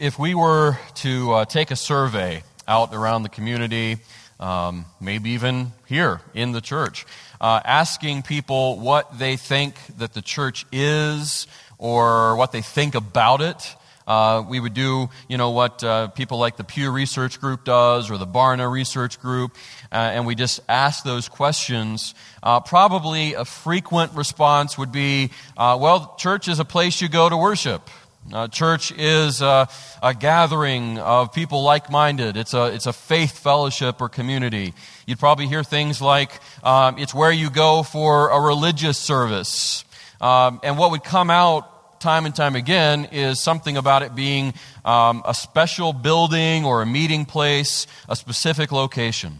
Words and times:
if 0.00 0.18
we 0.18 0.34
were 0.34 0.78
to 0.94 1.32
uh, 1.32 1.44
take 1.44 1.70
a 1.70 1.76
survey 1.76 2.42
out 2.66 2.94
around 2.94 3.22
the 3.22 3.28
community, 3.28 3.98
um, 4.40 4.86
maybe 4.98 5.30
even 5.30 5.72
here 5.86 6.22
in 6.32 6.52
the 6.52 6.62
church, 6.62 7.04
uh, 7.38 7.60
asking 7.66 8.22
people 8.22 8.80
what 8.80 9.18
they 9.18 9.36
think 9.36 9.74
that 9.98 10.14
the 10.14 10.22
church 10.22 10.64
is 10.72 11.46
or 11.76 12.34
what 12.36 12.50
they 12.50 12.62
think 12.62 12.94
about 12.94 13.42
it, 13.42 13.76
uh, 14.06 14.42
we 14.48 14.58
would 14.58 14.72
do, 14.72 15.10
you 15.28 15.36
know, 15.36 15.50
what 15.50 15.84
uh, 15.84 16.08
people 16.08 16.38
like 16.38 16.56
the 16.56 16.64
Pew 16.64 16.90
Research 16.90 17.38
Group 17.38 17.64
does 17.64 18.10
or 18.10 18.16
the 18.16 18.26
Barna 18.26 18.72
Research 18.72 19.20
Group, 19.20 19.54
uh, 19.92 19.96
and 19.96 20.26
we 20.26 20.34
just 20.34 20.60
ask 20.66 21.04
those 21.04 21.28
questions. 21.28 22.14
Uh, 22.42 22.58
probably 22.60 23.34
a 23.34 23.44
frequent 23.44 24.14
response 24.14 24.78
would 24.78 24.92
be, 24.92 25.30
uh, 25.58 25.76
well, 25.78 26.14
church 26.18 26.48
is 26.48 26.58
a 26.58 26.64
place 26.64 27.02
you 27.02 27.08
go 27.10 27.28
to 27.28 27.36
worship. 27.36 27.90
Uh, 28.32 28.46
church 28.46 28.92
is 28.92 29.40
a, 29.40 29.68
a, 30.02 30.14
gathering 30.14 30.98
of 30.98 31.32
people 31.32 31.64
like 31.64 31.90
minded. 31.90 32.36
It's 32.36 32.54
a, 32.54 32.66
it's 32.66 32.86
a 32.86 32.92
faith 32.92 33.38
fellowship 33.38 34.00
or 34.00 34.08
community. 34.08 34.74
You'd 35.06 35.18
probably 35.18 35.46
hear 35.46 35.64
things 35.64 36.00
like 36.00 36.38
um, 36.62 36.98
it's 36.98 37.14
where 37.14 37.32
you 37.32 37.50
go 37.50 37.82
for 37.82 38.28
a 38.28 38.40
religious 38.40 38.98
service. 38.98 39.84
Um, 40.20 40.60
and 40.62 40.78
what 40.78 40.92
would 40.92 41.02
come 41.02 41.30
out 41.30 41.98
time 41.98 42.24
and 42.24 42.36
time 42.36 42.54
again 42.56 43.06
is 43.06 43.40
something 43.40 43.76
about 43.76 44.02
it 44.02 44.14
being 44.14 44.54
um, 44.84 45.22
a 45.26 45.34
special 45.34 45.92
building 45.92 46.64
or 46.64 46.82
a 46.82 46.86
meeting 46.86 47.24
place, 47.24 47.86
a 48.08 48.14
specific 48.14 48.70
location. 48.70 49.38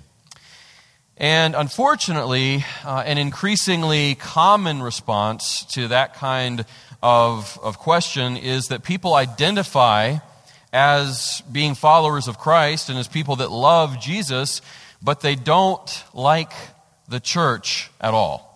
And 1.21 1.55
unfortunately, 1.55 2.65
uh, 2.83 3.03
an 3.05 3.19
increasingly 3.19 4.15
common 4.15 4.83
response 4.83 5.65
to 5.75 5.89
that 5.89 6.15
kind 6.15 6.65
of, 7.03 7.59
of 7.63 7.79
question 7.79 8.37
is 8.37 8.69
that 8.69 8.83
people 8.83 9.15
identify 9.15 10.19
as 10.73 11.43
being 11.51 11.75
followers 11.75 12.29
of 12.29 12.39
Christ 12.39 12.89
and 12.89 12.99
as 12.99 13.09
people 13.09 13.37
that 13.37 13.51
love 13.51 14.01
Jesus, 14.01 14.63
but 15.03 15.21
they 15.21 15.35
don't 15.35 16.05
like 16.15 16.53
the 17.09 17.21
church 17.21 17.91
at 18.01 18.15
all. 18.15 18.47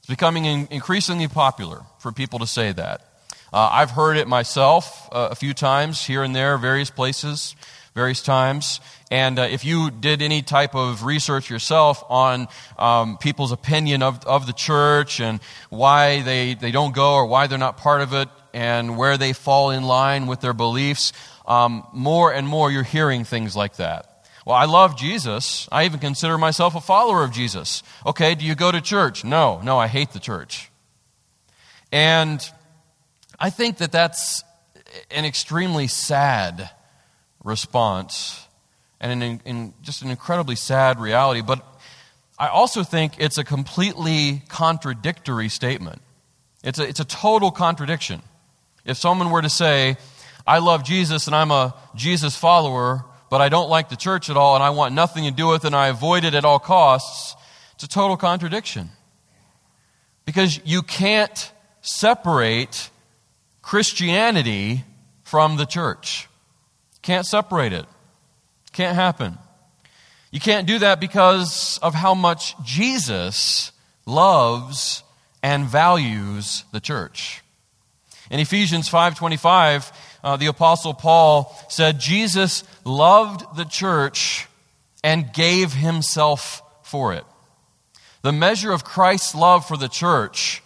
It's 0.00 0.08
becoming 0.08 0.44
increasingly 0.70 1.28
popular 1.28 1.82
for 1.98 2.12
people 2.12 2.40
to 2.40 2.46
say 2.46 2.72
that. 2.72 3.05
Uh, 3.56 3.70
I've 3.72 3.90
heard 3.90 4.18
it 4.18 4.28
myself 4.28 5.08
uh, 5.10 5.28
a 5.30 5.34
few 5.34 5.54
times 5.54 6.04
here 6.04 6.22
and 6.22 6.36
there, 6.36 6.58
various 6.58 6.90
places, 6.90 7.56
various 7.94 8.22
times. 8.22 8.80
And 9.10 9.38
uh, 9.38 9.48
if 9.50 9.64
you 9.64 9.90
did 9.90 10.20
any 10.20 10.42
type 10.42 10.74
of 10.74 11.06
research 11.06 11.48
yourself 11.48 12.04
on 12.10 12.48
um, 12.78 13.16
people's 13.16 13.52
opinion 13.52 14.02
of, 14.02 14.22
of 14.26 14.46
the 14.46 14.52
church 14.52 15.20
and 15.20 15.40
why 15.70 16.20
they, 16.20 16.52
they 16.52 16.70
don't 16.70 16.94
go 16.94 17.14
or 17.14 17.24
why 17.24 17.46
they're 17.46 17.56
not 17.56 17.78
part 17.78 18.02
of 18.02 18.12
it 18.12 18.28
and 18.52 18.98
where 18.98 19.16
they 19.16 19.32
fall 19.32 19.70
in 19.70 19.84
line 19.84 20.26
with 20.26 20.42
their 20.42 20.52
beliefs, 20.52 21.14
um, 21.46 21.86
more 21.94 22.34
and 22.34 22.46
more 22.46 22.70
you're 22.70 22.82
hearing 22.82 23.24
things 23.24 23.56
like 23.56 23.76
that. 23.76 24.28
Well, 24.44 24.56
I 24.56 24.66
love 24.66 24.98
Jesus. 24.98 25.66
I 25.72 25.86
even 25.86 25.98
consider 25.98 26.36
myself 26.36 26.74
a 26.74 26.80
follower 26.82 27.24
of 27.24 27.32
Jesus. 27.32 27.82
Okay, 28.04 28.34
do 28.34 28.44
you 28.44 28.54
go 28.54 28.70
to 28.70 28.82
church? 28.82 29.24
No, 29.24 29.62
no, 29.62 29.78
I 29.78 29.86
hate 29.86 30.10
the 30.10 30.20
church. 30.20 30.70
And 31.90 32.46
I 33.38 33.50
think 33.50 33.78
that 33.78 33.92
that's 33.92 34.42
an 35.10 35.24
extremely 35.24 35.86
sad 35.88 36.70
response 37.44 38.46
and 39.00 39.22
an, 39.22 39.40
in, 39.44 39.74
just 39.82 40.02
an 40.02 40.10
incredibly 40.10 40.56
sad 40.56 40.98
reality. 41.00 41.42
But 41.42 41.64
I 42.38 42.48
also 42.48 42.82
think 42.82 43.14
it's 43.18 43.38
a 43.38 43.44
completely 43.44 44.42
contradictory 44.48 45.48
statement. 45.48 46.00
It's 46.64 46.78
a, 46.78 46.88
it's 46.88 47.00
a 47.00 47.04
total 47.04 47.50
contradiction. 47.50 48.22
If 48.84 48.96
someone 48.96 49.30
were 49.30 49.42
to 49.42 49.50
say, 49.50 49.96
I 50.46 50.58
love 50.58 50.84
Jesus 50.84 51.26
and 51.26 51.36
I'm 51.36 51.50
a 51.50 51.74
Jesus 51.94 52.36
follower, 52.36 53.04
but 53.30 53.40
I 53.40 53.48
don't 53.48 53.68
like 53.68 53.88
the 53.88 53.96
church 53.96 54.30
at 54.30 54.36
all 54.36 54.54
and 54.54 54.62
I 54.62 54.70
want 54.70 54.94
nothing 54.94 55.24
to 55.24 55.30
do 55.30 55.48
with 55.48 55.64
it 55.64 55.68
and 55.68 55.76
I 55.76 55.88
avoid 55.88 56.24
it 56.24 56.34
at 56.34 56.44
all 56.44 56.58
costs, 56.58 57.34
it's 57.74 57.84
a 57.84 57.88
total 57.88 58.16
contradiction. 58.16 58.90
Because 60.24 60.60
you 60.64 60.82
can't 60.82 61.52
separate 61.82 62.90
Christianity 63.66 64.84
from 65.24 65.56
the 65.56 65.66
church. 65.66 66.28
Can't 67.02 67.26
separate 67.26 67.72
it. 67.72 67.84
Can't 68.72 68.94
happen. 68.94 69.38
You 70.30 70.38
can't 70.38 70.68
do 70.68 70.78
that 70.78 71.00
because 71.00 71.80
of 71.82 71.92
how 71.92 72.14
much 72.14 72.54
Jesus 72.62 73.72
loves 74.06 75.02
and 75.42 75.66
values 75.66 76.62
the 76.70 76.78
church. 76.78 77.42
In 78.30 78.38
Ephesians 78.38 78.88
5:25, 78.88 79.90
uh, 80.22 80.36
the 80.36 80.46
apostle 80.46 80.94
Paul 80.94 81.52
said 81.68 81.98
Jesus 81.98 82.62
loved 82.84 83.56
the 83.56 83.64
church 83.64 84.46
and 85.02 85.32
gave 85.32 85.72
himself 85.72 86.62
for 86.84 87.14
it. 87.14 87.24
The 88.22 88.30
measure 88.30 88.70
of 88.70 88.84
Christ's 88.84 89.34
love 89.34 89.66
for 89.66 89.76
the 89.76 89.88
church 89.88 90.62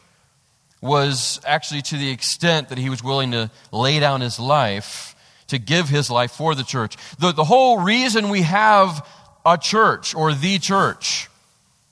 was 0.80 1.40
actually 1.46 1.82
to 1.82 1.96
the 1.96 2.10
extent 2.10 2.70
that 2.70 2.78
he 2.78 2.88
was 2.88 3.02
willing 3.02 3.32
to 3.32 3.50
lay 3.72 4.00
down 4.00 4.20
his 4.20 4.40
life 4.40 5.14
to 5.48 5.58
give 5.58 5.88
his 5.88 6.10
life 6.10 6.30
for 6.30 6.54
the 6.54 6.62
church. 6.62 6.96
The, 7.18 7.32
the 7.32 7.44
whole 7.44 7.78
reason 7.80 8.28
we 8.28 8.42
have 8.42 9.06
a 9.44 9.58
church 9.58 10.14
or 10.14 10.32
the 10.32 10.58
church, 10.58 11.28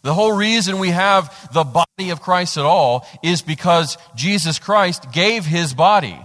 the 0.02 0.14
whole 0.14 0.32
reason 0.32 0.78
we 0.78 0.90
have 0.90 1.52
the 1.52 1.64
body 1.64 2.10
of 2.10 2.20
Christ 2.20 2.56
at 2.56 2.64
all 2.64 3.06
is 3.22 3.42
because 3.42 3.98
Jesus 4.14 4.58
Christ 4.58 5.10
gave 5.12 5.44
his 5.44 5.74
body. 5.74 6.18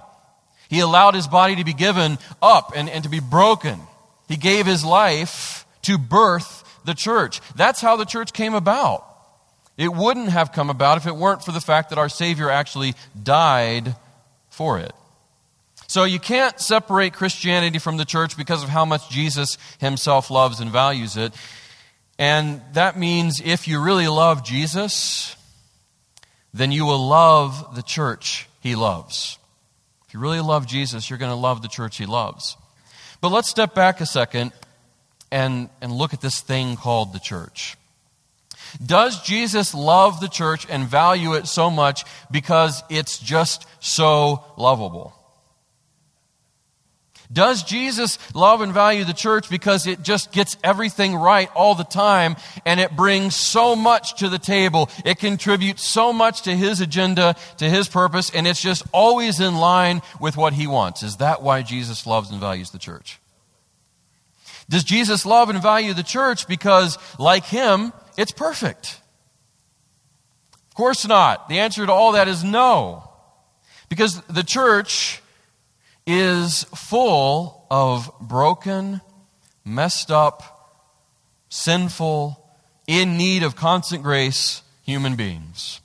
He 0.70 0.80
allowed 0.80 1.16
his 1.16 1.28
body 1.28 1.56
to 1.56 1.64
be 1.64 1.74
given 1.74 2.18
up 2.42 2.74
and, 2.76 2.90
and 2.90 3.04
to 3.04 3.10
be 3.10 3.20
broken. 3.20 3.80
He 4.28 4.38
gave 4.38 4.66
his 4.66 4.86
life 4.86 5.66
to 5.84 5.98
birth 5.98 6.64
the 6.86 6.94
church. 6.94 7.42
That's 7.56 7.82
how 7.82 7.96
the 7.96 8.06
church 8.06 8.32
came 8.32 8.54
about. 8.54 9.06
It 9.78 9.94
wouldn't 9.94 10.30
have 10.30 10.52
come 10.52 10.70
about 10.70 10.98
if 10.98 11.08
it 11.08 11.16
weren't 11.16 11.44
for 11.44 11.52
the 11.52 11.62
fact 11.62 11.90
that 11.90 11.98
our 11.98 12.10
Savior 12.10 12.50
actually 12.50 12.94
died 13.22 13.96
for 14.50 14.80
it. 14.80 14.94
So 15.88 16.04
you 16.04 16.20
can't 16.20 16.60
separate 16.60 17.14
Christianity 17.14 17.80
from 17.80 17.98
the 17.98 18.06
church 18.06 18.38
because 18.38 18.64
of 18.64 18.70
how 18.70 18.86
much 18.86 19.10
Jesus 19.10 19.58
himself 19.80 20.32
loves 20.32 20.60
and 20.60 20.72
values 20.72 21.18
it. 21.18 21.34
And 22.18 22.62
that 22.74 22.98
means 22.98 23.42
if 23.44 23.68
you 23.68 23.82
really 23.82 24.08
love 24.08 24.44
Jesus, 24.44 25.36
then 26.54 26.72
you 26.72 26.86
will 26.86 27.06
love 27.08 27.76
the 27.76 27.82
church 27.82 28.48
he 28.60 28.76
loves. 28.76 29.38
If 30.08 30.14
you 30.14 30.20
really 30.20 30.42
love 30.42 30.68
Jesus, 30.68 31.10
you're 31.10 31.20
going 31.20 31.32
to 31.32 31.36
love 31.36 31.62
the 31.62 31.68
church 31.68 31.98
he 31.98 32.06
loves. 32.06 32.58
But 33.22 33.30
let's 33.30 33.50
step 33.50 33.74
back 33.74 34.02
a 34.02 34.06
second 34.06 34.52
and, 35.32 35.70
and 35.82 35.92
look 35.92 36.14
at 36.14 36.22
this 36.22 36.42
thing 36.42 36.76
called 36.76 37.14
the 37.14 37.20
church. 37.20 37.76
Does 38.84 39.22
Jesus 39.22 39.74
love 39.74 40.20
the 40.20 40.28
church 40.28 40.66
and 40.70 40.88
value 40.88 41.34
it 41.34 41.48
so 41.48 41.70
much 41.70 42.06
because 42.32 42.84
it's 42.90 43.20
just 43.20 43.66
so 43.80 44.44
lovable? 44.58 45.14
Does 47.32 47.64
Jesus 47.64 48.20
love 48.36 48.62
and 48.62 48.72
value 48.72 49.06
the 49.06 49.14
church 49.14 49.50
because 49.50 49.88
it 49.88 50.04
just 50.04 50.32
gets 50.32 50.56
everything 50.64 51.16
right 51.16 51.50
all 51.56 51.74
the 51.74 51.84
time 51.84 52.36
and 52.64 52.80
it 52.80 52.96
brings 52.96 53.36
so 53.36 53.76
much 53.76 54.20
to 54.20 54.30
the 54.30 54.38
table? 54.38 54.90
It 55.04 55.18
contributes 55.18 55.92
so 55.92 56.14
much 56.14 56.44
to 56.44 56.56
his 56.56 56.80
agenda, 56.80 57.36
to 57.58 57.68
his 57.68 57.88
purpose, 57.88 58.30
and 58.30 58.46
it's 58.46 58.62
just 58.62 58.84
always 58.92 59.40
in 59.40 59.56
line 59.56 60.04
with 60.20 60.38
what 60.38 60.54
he 60.54 60.68
wants. 60.68 61.02
Is 61.02 61.18
that 61.18 61.42
why 61.42 61.64
Jesus 61.64 62.06
loves 62.06 62.30
and 62.30 62.40
values 62.40 62.70
the 62.70 62.78
church? 62.78 63.20
Does 64.70 64.84
Jesus 64.84 65.26
love 65.26 65.50
and 65.50 65.62
value 65.62 65.94
the 65.94 66.04
church 66.04 66.48
because, 66.48 66.98
like 67.18 67.46
him, 67.46 67.94
it's 68.18 68.32
perfect? 68.32 69.00
Of 70.70 70.76
course 70.76 71.08
not. 71.08 71.50
The 71.50 71.60
answer 71.60 71.86
to 71.86 71.92
all 71.92 72.14
that 72.14 72.28
is 72.28 72.44
no. 72.44 73.10
Because 73.90 74.22
the 74.22 74.44
church 74.44 75.22
is 76.08 76.64
full 76.76 77.68
of 77.70 78.12
broken, 78.20 79.02
messed 79.64 80.12
up, 80.12 80.82
sinful, 81.50 82.40
in 82.88 83.18
need 83.18 83.44
of 83.44 83.56
constant 83.56 84.04
grace 84.04 84.62
human 84.82 85.16
beings. 85.16 85.80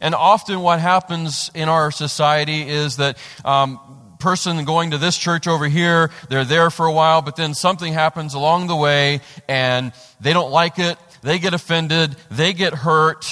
And 0.00 0.16
often, 0.16 0.60
what 0.60 0.80
happens 0.80 1.50
in 1.54 1.68
our 1.68 1.92
society 1.92 2.68
is 2.68 2.96
that 2.96 3.16
um, 3.44 3.78
person 4.22 4.64
going 4.64 4.92
to 4.92 4.98
this 4.98 5.18
church 5.18 5.46
over 5.46 5.66
here, 5.66 6.10
they're 6.28 6.44
there 6.44 6.70
for 6.70 6.86
a 6.86 6.92
while, 6.92 7.20
but 7.20 7.36
then 7.36 7.54
something 7.54 7.92
happens 7.92 8.34
along 8.34 8.68
the 8.68 8.76
way 8.76 9.20
and 9.48 9.92
they 10.20 10.32
don't 10.32 10.52
like 10.52 10.78
it, 10.78 10.96
they 11.22 11.38
get 11.38 11.52
offended, 11.52 12.16
they 12.30 12.52
get 12.52 12.72
hurt, 12.72 13.26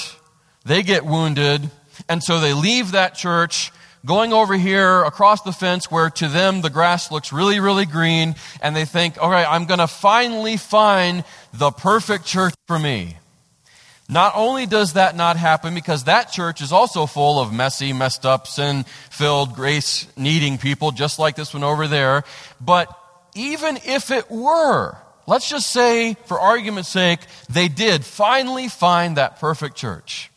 they 0.64 0.82
get 0.82 1.06
wounded, 1.06 1.70
and 2.08 2.22
so 2.22 2.40
they 2.40 2.52
leave 2.52 2.92
that 2.92 3.14
church 3.14 3.72
going 4.04 4.32
over 4.32 4.56
here 4.56 5.02
across 5.02 5.42
the 5.42 5.52
fence 5.52 5.90
where 5.90 6.10
to 6.10 6.26
them 6.26 6.62
the 6.62 6.70
grass 6.70 7.12
looks 7.12 7.32
really, 7.32 7.60
really 7.60 7.86
green, 7.86 8.34
and 8.60 8.74
they 8.74 8.84
think, 8.84 9.22
all 9.22 9.30
right, 9.30 9.46
I'm 9.48 9.66
going 9.66 9.80
to 9.80 9.86
finally 9.86 10.56
find 10.56 11.24
the 11.52 11.70
perfect 11.70 12.24
church 12.24 12.54
for 12.66 12.78
me. 12.78 13.16
Not 14.10 14.32
only 14.34 14.66
does 14.66 14.94
that 14.94 15.14
not 15.14 15.36
happen 15.36 15.72
because 15.72 16.04
that 16.04 16.32
church 16.32 16.60
is 16.60 16.72
also 16.72 17.06
full 17.06 17.38
of 17.38 17.52
messy, 17.52 17.92
messed 17.92 18.26
up, 18.26 18.48
sin 18.48 18.84
filled, 19.08 19.54
grace 19.54 20.08
needing 20.16 20.58
people, 20.58 20.90
just 20.90 21.20
like 21.20 21.36
this 21.36 21.54
one 21.54 21.62
over 21.62 21.86
there, 21.86 22.24
but 22.60 22.92
even 23.36 23.78
if 23.84 24.10
it 24.10 24.28
were, 24.28 24.96
let's 25.28 25.48
just 25.48 25.70
say, 25.70 26.14
for 26.26 26.40
argument's 26.40 26.88
sake, 26.88 27.20
they 27.48 27.68
did 27.68 28.04
finally 28.04 28.66
find 28.66 29.16
that 29.16 29.38
perfect 29.38 29.76
church. 29.76 30.32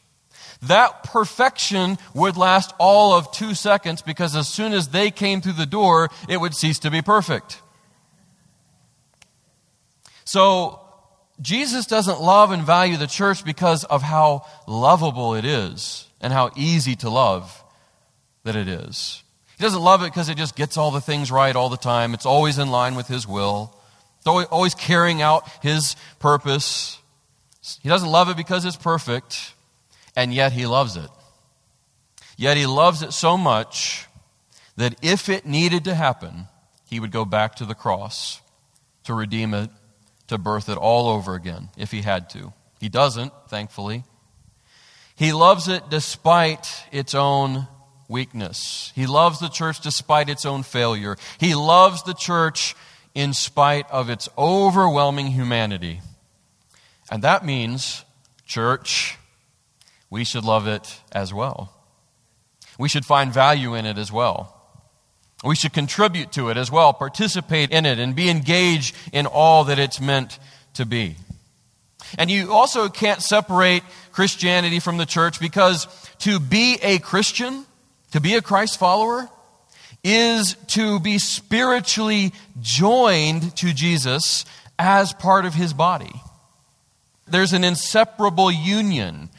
That 0.61 1.03
perfection 1.05 1.97
would 2.13 2.37
last 2.37 2.73
all 2.77 3.13
of 3.13 3.31
two 3.31 3.55
seconds 3.55 4.03
because 4.03 4.35
as 4.35 4.47
soon 4.47 4.73
as 4.73 4.89
they 4.89 5.09
came 5.09 5.41
through 5.41 5.53
the 5.53 5.65
door, 5.65 6.09
it 6.29 6.37
would 6.37 6.53
cease 6.53 6.77
to 6.79 6.91
be 6.91 7.01
perfect. 7.01 7.59
So, 10.25 10.82
Jesus 11.41 11.85
doesn't 11.85 12.21
love 12.21 12.51
and 12.51 12.63
value 12.63 12.97
the 12.97 13.07
church 13.07 13.43
because 13.43 13.83
of 13.85 14.01
how 14.01 14.45
lovable 14.67 15.35
it 15.35 15.45
is 15.45 16.07
and 16.21 16.31
how 16.31 16.51
easy 16.55 16.95
to 16.97 17.09
love 17.09 17.63
that 18.43 18.55
it 18.55 18.67
is. 18.67 19.23
He 19.57 19.63
doesn't 19.63 19.81
love 19.81 20.01
it 20.01 20.05
because 20.05 20.29
it 20.29 20.37
just 20.37 20.55
gets 20.55 20.77
all 20.77 20.91
the 20.91 21.01
things 21.01 21.31
right 21.31 21.55
all 21.55 21.69
the 21.69 21.77
time. 21.77 22.13
It's 22.13 22.25
always 22.25 22.59
in 22.59 22.69
line 22.69 22.95
with 22.95 23.07
His 23.07 23.27
will, 23.27 23.75
it's 24.17 24.27
always 24.27 24.75
carrying 24.75 25.21
out 25.21 25.47
His 25.61 25.95
purpose. 26.19 26.99
He 27.81 27.89
doesn't 27.89 28.09
love 28.09 28.29
it 28.29 28.37
because 28.37 28.65
it's 28.65 28.75
perfect, 28.75 29.53
and 30.15 30.33
yet 30.33 30.51
He 30.51 30.65
loves 30.65 30.97
it. 30.97 31.09
Yet 32.37 32.57
He 32.57 32.65
loves 32.65 33.01
it 33.01 33.13
so 33.13 33.37
much 33.37 34.05
that 34.75 34.95
if 35.01 35.29
it 35.29 35.45
needed 35.45 35.85
to 35.85 35.95
happen, 35.95 36.47
He 36.89 36.99
would 36.99 37.11
go 37.11 37.25
back 37.25 37.55
to 37.55 37.65
the 37.65 37.75
cross 37.75 38.41
to 39.05 39.13
redeem 39.13 39.53
it 39.53 39.69
to 40.33 40.37
birth 40.39 40.67
it 40.67 40.77
all 40.77 41.09
over 41.09 41.35
again 41.35 41.69
if 41.77 41.91
he 41.91 42.01
had 42.01 42.29
to. 42.31 42.53
He 42.79 42.89
doesn't, 42.89 43.31
thankfully. 43.47 44.03
He 45.15 45.31
loves 45.31 45.67
it 45.67 45.89
despite 45.89 46.67
its 46.91 47.13
own 47.13 47.67
weakness. 48.09 48.91
He 48.95 49.05
loves 49.05 49.39
the 49.39 49.47
church 49.47 49.79
despite 49.79 50.29
its 50.29 50.43
own 50.45 50.63
failure. 50.63 51.17
He 51.39 51.53
loves 51.53 52.01
the 52.03 52.15
church 52.15 52.75
in 53.13 53.33
spite 53.33 53.89
of 53.91 54.09
its 54.09 54.27
overwhelming 54.37 55.27
humanity. 55.27 56.01
And 57.11 57.23
that 57.23 57.45
means, 57.45 58.03
church, 58.45 59.17
we 60.09 60.23
should 60.23 60.43
love 60.43 60.67
it 60.67 60.99
as 61.11 61.31
well. 61.31 61.71
We 62.79 62.89
should 62.89 63.05
find 63.05 63.31
value 63.31 63.75
in 63.75 63.85
it 63.85 63.99
as 63.99 64.11
well. 64.11 64.52
We 65.43 65.55
should 65.55 65.73
contribute 65.73 66.31
to 66.33 66.49
it 66.49 66.57
as 66.57 66.71
well, 66.71 66.93
participate 66.93 67.71
in 67.71 67.85
it, 67.85 67.99
and 67.99 68.15
be 68.15 68.29
engaged 68.29 68.95
in 69.11 69.25
all 69.25 69.65
that 69.65 69.77
it's 69.77 69.99
meant 69.99 70.39
to 70.75 70.85
be. 70.85 71.17
And 72.17 72.31
you 72.31 72.53
also 72.53 72.89
can't 72.89 73.21
separate 73.21 73.83
Christianity 74.11 74.79
from 74.79 74.97
the 74.97 75.05
church 75.05 75.39
because 75.39 75.87
to 76.19 76.39
be 76.39 76.77
a 76.81 76.99
Christian, 76.99 77.65
to 78.11 78.21
be 78.21 78.35
a 78.35 78.41
Christ 78.41 78.79
follower, 78.79 79.29
is 80.03 80.55
to 80.67 80.99
be 80.99 81.17
spiritually 81.17 82.33
joined 82.61 83.55
to 83.57 83.73
Jesus 83.73 84.45
as 84.77 85.13
part 85.13 85.45
of 85.45 85.53
his 85.53 85.73
body. 85.73 86.13
There's 87.27 87.53
an 87.53 87.63
inseparable 87.63 88.51
union 88.51 89.29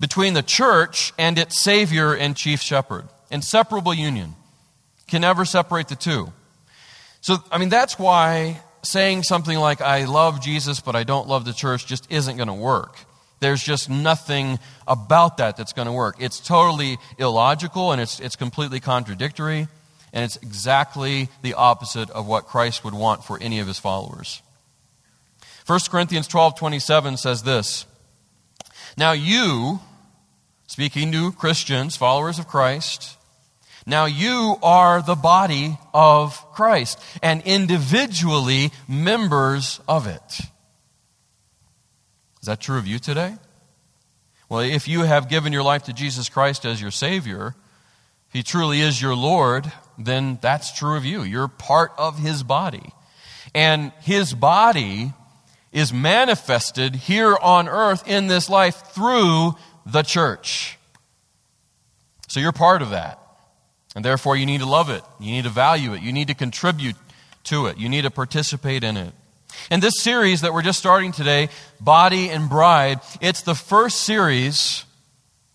between 0.00 0.34
the 0.34 0.42
church 0.42 1.12
and 1.18 1.38
its 1.38 1.60
Savior 1.62 2.14
and 2.14 2.36
Chief 2.36 2.60
Shepherd. 2.60 3.08
Inseparable 3.30 3.94
union. 3.94 4.34
Can 5.12 5.20
never 5.20 5.44
separate 5.44 5.88
the 5.88 5.94
two. 5.94 6.32
So, 7.20 7.36
I 7.50 7.58
mean, 7.58 7.68
that's 7.68 7.98
why 7.98 8.62
saying 8.82 9.24
something 9.24 9.58
like, 9.58 9.82
I 9.82 10.06
love 10.06 10.40
Jesus, 10.40 10.80
but 10.80 10.96
I 10.96 11.04
don't 11.04 11.28
love 11.28 11.44
the 11.44 11.52
church, 11.52 11.86
just 11.86 12.10
isn't 12.10 12.38
going 12.38 12.48
to 12.48 12.54
work. 12.54 12.96
There's 13.38 13.62
just 13.62 13.90
nothing 13.90 14.58
about 14.88 15.36
that 15.36 15.58
that's 15.58 15.74
going 15.74 15.84
to 15.84 15.92
work. 15.92 16.16
It's 16.18 16.40
totally 16.40 16.96
illogical 17.18 17.92
and 17.92 18.00
it's, 18.00 18.20
it's 18.20 18.36
completely 18.36 18.80
contradictory, 18.80 19.68
and 20.14 20.24
it's 20.24 20.36
exactly 20.36 21.28
the 21.42 21.52
opposite 21.52 22.08
of 22.08 22.26
what 22.26 22.46
Christ 22.46 22.82
would 22.82 22.94
want 22.94 23.22
for 23.22 23.38
any 23.38 23.58
of 23.58 23.66
his 23.66 23.78
followers. 23.78 24.40
1 25.66 25.78
Corinthians 25.90 26.26
12 26.26 26.58
27 26.58 27.18
says 27.18 27.42
this 27.42 27.84
Now 28.96 29.12
you, 29.12 29.80
speaking 30.66 31.12
to 31.12 31.32
Christians, 31.32 31.96
followers 31.96 32.38
of 32.38 32.48
Christ, 32.48 33.18
now 33.86 34.04
you 34.04 34.56
are 34.62 35.02
the 35.02 35.14
body 35.14 35.78
of 35.92 36.52
Christ 36.52 37.02
and 37.22 37.42
individually 37.42 38.70
members 38.88 39.80
of 39.88 40.06
it. 40.06 40.40
Is 42.40 42.46
that 42.46 42.60
true 42.60 42.78
of 42.78 42.86
you 42.86 42.98
today? 42.98 43.36
Well, 44.48 44.60
if 44.60 44.86
you 44.86 45.02
have 45.02 45.28
given 45.28 45.52
your 45.52 45.62
life 45.62 45.84
to 45.84 45.92
Jesus 45.92 46.28
Christ 46.28 46.64
as 46.64 46.82
your 46.82 46.90
Savior, 46.90 47.54
He 48.32 48.42
truly 48.42 48.80
is 48.80 49.00
your 49.00 49.14
Lord, 49.14 49.72
then 49.96 50.38
that's 50.42 50.76
true 50.76 50.96
of 50.96 51.04
you. 51.04 51.22
You're 51.22 51.48
part 51.48 51.92
of 51.96 52.18
His 52.18 52.42
body. 52.42 52.92
And 53.54 53.92
His 54.00 54.34
body 54.34 55.12
is 55.72 55.92
manifested 55.92 56.94
here 56.94 57.36
on 57.40 57.68
earth 57.68 58.06
in 58.06 58.26
this 58.26 58.50
life 58.50 58.76
through 58.88 59.54
the 59.86 60.02
church. 60.02 60.78
So 62.28 62.40
you're 62.40 62.52
part 62.52 62.82
of 62.82 62.90
that. 62.90 63.21
And 63.94 64.04
therefore, 64.04 64.36
you 64.36 64.46
need 64.46 64.60
to 64.60 64.68
love 64.68 64.90
it. 64.90 65.02
You 65.20 65.32
need 65.32 65.44
to 65.44 65.50
value 65.50 65.92
it. 65.92 66.02
You 66.02 66.12
need 66.12 66.28
to 66.28 66.34
contribute 66.34 66.96
to 67.44 67.66
it. 67.66 67.78
You 67.78 67.88
need 67.88 68.02
to 68.02 68.10
participate 68.10 68.84
in 68.84 68.96
it. 68.96 69.12
And 69.70 69.82
this 69.82 70.00
series 70.00 70.40
that 70.40 70.54
we're 70.54 70.62
just 70.62 70.78
starting 70.78 71.12
today, 71.12 71.48
Body 71.80 72.30
and 72.30 72.48
Bride, 72.48 73.00
it's 73.20 73.42
the 73.42 73.54
first 73.54 74.00
series 74.00 74.84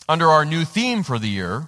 under 0.07 0.27
our 0.27 0.45
new 0.45 0.65
theme 0.65 1.03
for 1.03 1.19
the 1.19 1.27
year, 1.27 1.67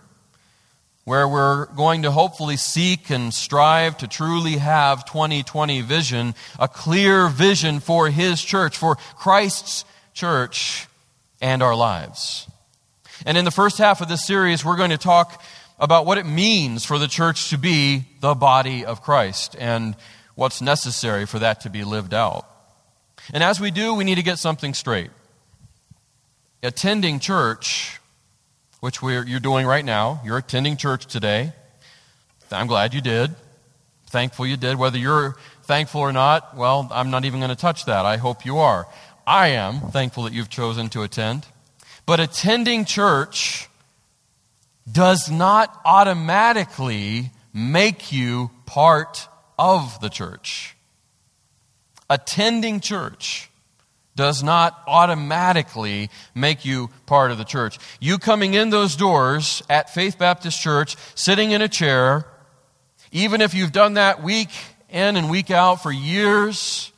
where 1.06 1.27
we're 1.27 1.66
going 1.68 2.04
to 2.04 2.12
hopefully 2.12 2.56
seek 2.56 3.10
and 3.10 3.33
strive 3.33 3.98
to 3.98 4.07
truly 4.07 4.57
have 4.57 5.06
2020 5.06 5.81
vision, 5.81 6.36
a 6.60 6.68
clear 6.68 7.27
vision 7.27 7.80
for 7.80 8.10
His 8.10 8.44
church, 8.44 8.77
for 8.77 8.95
Christ's 9.18 9.86
church 10.13 10.88
and 11.42 11.63
our 11.63 11.75
lives. 11.75 12.48
And 13.25 13.38
in 13.38 13.44
the 13.44 13.51
first 13.51 13.77
half 13.77 14.01
of 14.01 14.07
this 14.07 14.25
series, 14.25 14.63
we're 14.63 14.77
going 14.77 14.92
to 14.92 14.98
talk 14.98 15.44
about 15.80 16.06
what 16.06 16.18
it 16.18 16.26
means 16.26 16.86
for 16.86 17.00
the 17.00 17.08
church 17.08 17.50
to 17.50 17.58
be 17.58 18.04
the 18.20 18.36
body 18.36 18.86
of 18.86 19.02
Christ 19.02 19.56
and 19.58 19.96
what's 20.36 20.62
necessary 20.62 21.26
for 21.26 21.40
that 21.40 21.62
to 21.62 21.70
be 21.70 21.84
lived 21.84 22.14
out. 22.14 22.46
And 23.34 23.44
as 23.44 23.60
we 23.60 23.72
do, 23.72 23.94
we 23.94 24.04
need 24.04 24.16
to 24.16 24.24
get 24.24 24.40
something 24.40 24.74
straight. 24.74 25.10
Attending 26.62 27.20
church, 27.20 28.00
which 28.81 29.02
you're 29.02 29.40
doing 29.40 29.66
right 29.66 29.86
now, 29.86 30.22
you're 30.26 30.38
attending 30.38 30.76
church 30.78 31.06
today. 31.06 31.54
I'm 32.52 32.68
glad 32.68 32.94
you 32.94 33.02
did. 33.02 33.36
Thankful 34.08 34.48
you 34.48 34.58
did. 34.58 34.78
Whether 34.78 34.98
you're 34.98 35.38
thankful 35.64 36.02
or 36.02 36.12
not, 36.12 36.57
well, 36.57 36.90
I'm 36.92 37.12
not 37.12 37.24
even 37.26 37.40
going 37.40 37.52
to 37.52 37.56
touch 37.56 37.86
that. 37.86 38.06
I 38.06 38.18
hope 38.18 38.45
you 38.45 38.57
are. 38.57 38.88
I 39.28 39.50
am 39.50 39.80
thankful 39.80 40.24
that 40.24 40.33
you've 40.33 40.50
chosen 40.50 40.90
to 40.90 41.04
attend. 41.04 41.45
But 42.07 42.19
attending 42.19 42.86
church 42.86 43.69
does 44.92 45.30
not 45.30 45.80
automatically 45.86 47.31
make 47.54 48.12
you 48.12 48.52
part 48.66 49.28
of 49.58 50.00
the 50.02 50.10
church. 50.10 50.76
Attending 52.10 52.80
church 52.80 53.50
does 54.16 54.44
not 54.44 54.81
automatically 54.88 56.10
make 56.36 56.66
you 56.66 56.90
part 57.06 57.31
of 57.31 57.38
the 57.38 57.44
church. 57.44 57.80
You 58.00 58.18
coming 58.18 58.54
in 58.54 58.69
those 58.69 58.96
doors 58.96 59.64
at 59.69 59.94
Faith 59.94 60.18
Baptist 60.18 60.60
Church, 60.60 60.98
sitting 61.16 61.52
in 61.52 61.62
a 61.62 61.69
chair, 61.69 62.26
even 63.12 63.42
if 63.42 63.54
you've 63.54 63.72
done 63.72 63.94
that 63.94 64.22
week 64.22 64.50
in 64.90 65.16
and 65.16 65.30
week 65.30 65.52
out 65.52 65.81
for 65.81 65.92
years, 65.92 66.92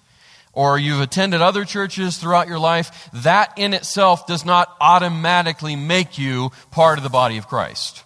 or 0.54 0.78
you've 0.78 1.02
attended 1.02 1.42
other 1.42 1.66
churches 1.66 2.18
throughout 2.18 2.48
your 2.48 2.60
life, 2.60 3.10
that 3.14 3.54
in 3.58 3.74
itself 3.74 4.28
does 4.28 4.46
not 4.46 4.76
automatically 4.82 5.76
make 5.76 6.18
you 6.18 6.52
part 6.72 6.98
of 6.98 7.04
the 7.04 7.10
body 7.10 7.38
of 7.38 7.48
Christ. 7.48 8.04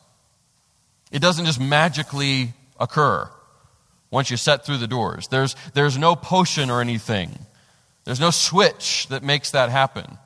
It 1.12 1.22
doesn't 1.22 1.46
just 1.46 1.60
magically 1.60 2.54
occur 2.80 3.30
once 4.12 4.30
you 4.30 4.38
set 4.38 4.66
through 4.66 4.78
the 4.78 4.88
doors. 4.88 5.28
There's, 5.28 5.56
there's 5.74 5.98
no 5.98 6.16
potion 6.16 6.70
or 6.70 6.82
anything, 6.82 7.32
there's 8.04 8.20
no 8.20 8.32
switch 8.32 9.08
that 9.08 9.24
makes 9.24 9.52
that 9.52 9.70
happen. 9.70 10.18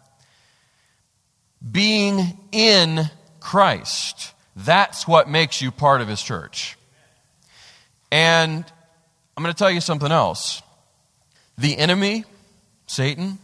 Being 1.72 2.38
in 2.52 3.10
Christ, 3.40 4.34
that's 4.56 5.08
what 5.08 5.30
makes 5.30 5.62
you 5.62 5.72
part 5.72 6.02
of 6.02 6.08
His 6.08 6.22
church. 6.22 6.78
And 8.12 8.66
I'm 9.36 9.44
going 9.44 9.54
to 9.54 9.58
tell 9.58 9.72
you 9.72 9.82
something 9.82 10.12
else. 10.12 10.62
The 11.60 11.78
enemy, 11.78 12.24
Satan, 12.88 13.38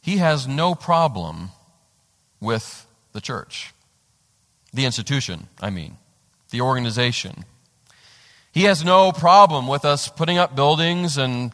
he 0.00 0.16
has 0.16 0.48
no 0.48 0.74
problem 0.74 1.50
with 2.40 2.86
the 3.12 3.20
church. 3.20 3.74
The 4.72 4.86
institution, 4.86 5.48
I 5.60 5.68
mean, 5.68 5.98
the 6.48 6.62
organization. 6.62 7.44
He 8.52 8.62
has 8.62 8.86
no 8.86 9.12
problem 9.12 9.68
with 9.68 9.84
us 9.84 10.08
putting 10.08 10.38
up 10.38 10.56
buildings 10.56 11.18
and 11.18 11.52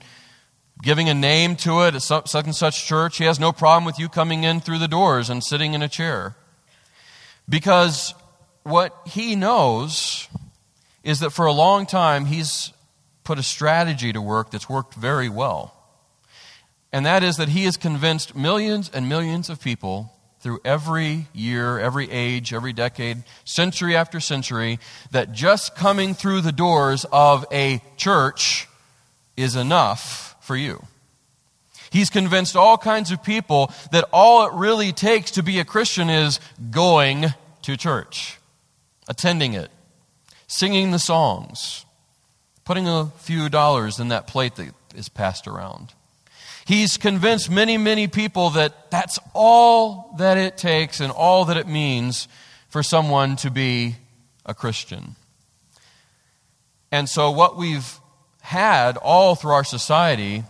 giving 0.85 1.09
a 1.09 1.15
name 1.15 1.57
to 1.57 1.83
it 1.83 2.01
such 2.01 2.33
and 2.33 2.55
such 2.55 2.87
church. 2.87 3.19
He 3.19 3.25
has 3.25 3.41
no 3.41 3.51
problem 3.51 3.85
with 3.85 3.99
you 3.99 4.09
coming 4.09 4.45
in 4.45 4.61
through 4.61 4.79
the 4.79 4.87
doors 4.87 5.29
and 5.29 5.43
sitting 5.43 5.75
in 5.75 5.83
a 5.83 5.89
chair. 5.89 6.37
Because 7.49 8.15
what 8.63 8.97
he 9.05 9.35
knows 9.35 10.29
is 11.03 11.19
that 11.19 11.31
for 11.31 11.47
a 11.47 11.53
long 11.53 11.87
time 11.87 12.27
he's 12.27 12.73
put 13.25 13.39
a 13.39 13.43
strategy 13.43 14.13
to 14.13 14.21
work 14.21 14.51
that's 14.51 14.69
worked 14.69 14.95
very 14.95 15.29
well. 15.29 15.75
And 16.93 17.07
that 17.07 17.23
is 17.23 17.37
that 17.37 17.51
he 17.51 17.65
has 17.65 17.77
convinced 17.77 18.35
millions 18.35 18.91
and 18.93 19.09
millions 19.09 19.49
of 19.49 19.61
people 19.61 20.13
through 20.41 20.61
every 20.65 21.27
year, 21.33 21.79
every 21.79 22.11
age, 22.11 22.53
every 22.53 22.73
decade, 22.73 23.23
century 23.45 23.95
after 23.95 24.19
century, 24.21 24.79
that 25.11 25.33
just 25.33 25.77
coming 25.77 26.15
through 26.15 26.41
the 26.41 26.53
doors 26.53 27.05
of 27.13 27.45
a 27.53 27.83
church 27.97 28.67
is 29.37 29.55
enough 29.55 30.35
for 30.41 30.57
you. 30.57 30.83
He's 31.91 32.09
convinced 32.09 32.57
all 32.57 32.79
kinds 32.79 33.11
of 33.11 33.23
people 33.23 33.73
that 33.93 34.09
all 34.13 34.47
it 34.47 34.53
really 34.55 34.93
takes 34.93 35.33
to 35.33 35.43
be 35.43 35.59
a 35.59 35.65
Christian 35.65 36.09
is 36.09 36.41
going 36.71 37.27
to 37.63 37.77
church, 37.77 38.39
attending 39.09 39.55
it, 39.55 39.71
singing 40.47 40.91
the 40.93 40.99
songs, 40.99 41.85
putting 42.71 42.87
a 42.87 43.07
few 43.17 43.49
dollars 43.49 43.99
in 43.99 44.11
that 44.11 44.29
plate 44.29 44.55
that 44.55 44.73
is 44.95 45.09
passed 45.09 45.49
around. 45.49 45.93
He's 46.65 46.99
convinced 46.99 47.51
many, 47.51 47.77
many 47.77 48.07
people 48.07 48.51
that 48.51 48.93
that's 48.93 49.19
all 49.35 50.15
that 50.19 50.39
it 50.39 50.57
takes 50.57 51.01
and 51.01 51.11
all 51.11 51.47
that 51.47 51.57
it 51.57 51.67
means 51.67 52.29
for 52.69 52.85
someone 52.85 53.35
to 53.35 53.51
be 53.51 53.97
a 54.47 54.55
Christian. 54.55 55.17
And 56.93 57.09
so, 57.09 57.33
what 57.33 57.57
we've 57.57 57.99
had 58.41 58.97
all 58.99 59.35
through 59.35 59.51
our 59.51 59.65
society 59.65 60.45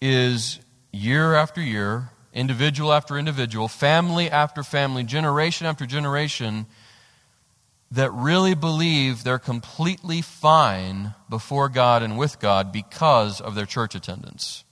is 0.00 0.58
year 0.90 1.34
after 1.34 1.60
year, 1.60 2.08
individual 2.32 2.92
after 2.92 3.16
individual, 3.16 3.68
family 3.68 4.28
after 4.28 4.64
family, 4.64 5.04
generation 5.04 5.68
after 5.68 5.86
generation, 5.86 6.66
that 7.94 8.12
really 8.12 8.54
believe 8.54 9.22
they're 9.22 9.38
completely 9.38 10.20
fine 10.20 11.14
before 11.30 11.68
God 11.68 12.02
and 12.02 12.18
with 12.18 12.40
God 12.40 12.72
because 12.72 13.40
of 13.40 13.54
their 13.54 13.66
church 13.66 13.94
attendance. 13.94 14.64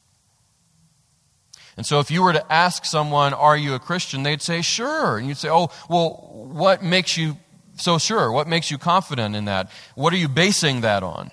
And 1.76 1.86
so 1.86 2.00
if 2.00 2.10
you 2.10 2.22
were 2.22 2.32
to 2.32 2.52
ask 2.52 2.84
someone, 2.84 3.32
Are 3.32 3.56
you 3.56 3.74
a 3.74 3.78
Christian? 3.78 4.24
they'd 4.24 4.42
say, 4.42 4.60
Sure. 4.60 5.16
And 5.16 5.28
you'd 5.28 5.36
say, 5.36 5.48
Oh, 5.48 5.70
well, 5.88 6.30
what 6.32 6.82
makes 6.82 7.16
you 7.16 7.38
so 7.76 7.96
sure? 7.98 8.30
What 8.30 8.48
makes 8.48 8.70
you 8.70 8.76
confident 8.76 9.36
in 9.36 9.46
that? 9.46 9.70
What 9.94 10.12
are 10.12 10.18
you 10.18 10.28
basing 10.28 10.82
that 10.82 11.02
on? 11.02 11.30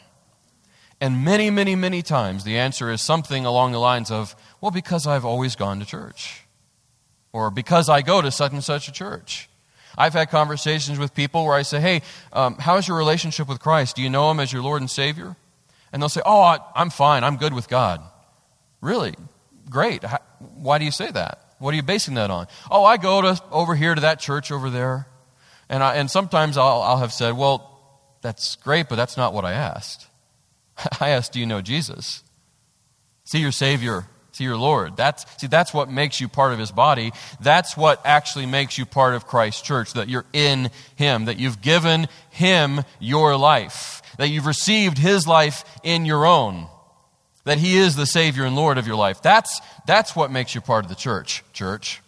And 1.01 1.25
many, 1.25 1.49
many, 1.49 1.75
many 1.75 2.01
times 2.01 2.43
the 2.43 2.57
answer 2.57 2.91
is 2.91 3.01
something 3.01 3.45
along 3.45 3.71
the 3.71 3.79
lines 3.79 4.11
of, 4.11 4.35
Well, 4.61 4.71
because 4.71 5.07
I've 5.07 5.25
always 5.25 5.55
gone 5.55 5.79
to 5.79 5.85
church. 5.85 6.45
Or 7.33 7.51
because 7.51 7.89
I 7.89 8.01
go 8.01 8.21
to 8.21 8.31
such 8.31 8.53
and 8.53 8.63
such 8.63 8.87
a 8.87 8.91
church. 8.91 9.48
I've 9.97 10.13
had 10.13 10.29
conversations 10.29 10.99
with 10.99 11.13
people 11.13 11.45
where 11.45 11.55
I 11.55 11.63
say, 11.63 11.79
Hey, 11.79 12.01
um, 12.33 12.55
how's 12.59 12.87
your 12.87 12.97
relationship 12.97 13.47
with 13.47 13.59
Christ? 13.59 13.95
Do 13.95 14.01
you 14.01 14.09
know 14.09 14.29
him 14.31 14.39
as 14.39 14.51
your 14.51 14.61
Lord 14.61 14.81
and 14.81 14.89
Savior? 14.89 15.35
And 15.91 16.01
they'll 16.01 16.09
say, 16.09 16.21
Oh, 16.25 16.57
I'm 16.75 16.89
fine. 16.89 17.23
I'm 17.23 17.37
good 17.37 17.53
with 17.53 17.67
God. 17.67 18.01
Really? 18.81 19.13
Great. 19.69 20.03
Why 20.55 20.77
do 20.77 20.85
you 20.85 20.91
say 20.91 21.11
that? 21.11 21.55
What 21.59 21.73
are 21.73 21.75
you 21.75 21.83
basing 21.83 22.15
that 22.15 22.31
on? 22.31 22.47
Oh, 22.71 22.85
I 22.85 22.97
go 22.97 23.21
to 23.21 23.41
over 23.51 23.75
here 23.75 23.93
to 23.93 24.01
that 24.01 24.19
church 24.19 24.51
over 24.51 24.69
there. 24.69 25.07
And, 25.67 25.83
I, 25.83 25.95
and 25.95 26.09
sometimes 26.09 26.57
I'll, 26.57 26.81
I'll 26.81 26.97
have 26.97 27.13
said, 27.13 27.37
well, 27.37 27.69
that's 28.21 28.55
great, 28.55 28.89
but 28.89 28.95
that's 28.95 29.17
not 29.17 29.33
what 29.33 29.45
I 29.45 29.53
asked. 29.53 30.07
I 30.99 31.09
asked, 31.09 31.33
do 31.33 31.39
you 31.39 31.45
know 31.45 31.61
Jesus? 31.61 32.23
See 33.23 33.39
your 33.39 33.51
Savior, 33.51 34.07
see 34.39 34.45
your 34.45 34.57
Lord. 34.57 34.97
That's, 34.97 35.25
see, 35.39 35.47
that's 35.47 35.73
what 35.73 35.91
makes 35.91 36.19
you 36.19 36.27
part 36.27 36.53
of 36.53 36.59
His 36.59 36.71
body. 36.71 37.11
That's 37.39 37.77
what 37.77 38.01
actually 38.05 38.45
makes 38.45 38.77
you 38.77 38.85
part 38.85 39.13
of 39.13 39.27
Christ's 39.27 39.61
church, 39.61 39.93
that 39.93 40.09
you're 40.09 40.25
in 40.33 40.71
Him, 40.95 41.25
that 41.25 41.37
you've 41.37 41.61
given 41.61 42.07
Him 42.31 42.81
your 42.99 43.37
life, 43.37 44.01
that 44.17 44.29
you've 44.29 44.45
received 44.45 44.97
His 44.97 45.27
life 45.27 45.63
in 45.83 46.05
your 46.05 46.25
own 46.25 46.67
that 47.45 47.57
He 47.57 47.77
is 47.77 47.95
the 47.95 48.05
Savior 48.05 48.45
and 48.45 48.55
Lord 48.55 48.77
of 48.77 48.85
your 48.85 48.95
life. 48.95 49.23
That's, 49.23 49.59
that's 49.87 50.15
what 50.15 50.31
makes 50.31 50.53
you 50.53 50.61
part 50.61 50.85
of 50.85 50.89
the 50.89 50.95
church, 50.95 51.43
church. 51.51 51.99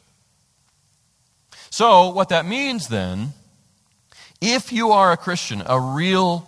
So, 1.71 2.09
what 2.09 2.29
that 2.29 2.45
means 2.45 2.89
then, 2.89 3.29
if 4.39 4.71
you 4.71 4.91
are 4.91 5.11
a 5.11 5.17
Christian, 5.17 5.63
a 5.65 5.79
real, 5.79 6.47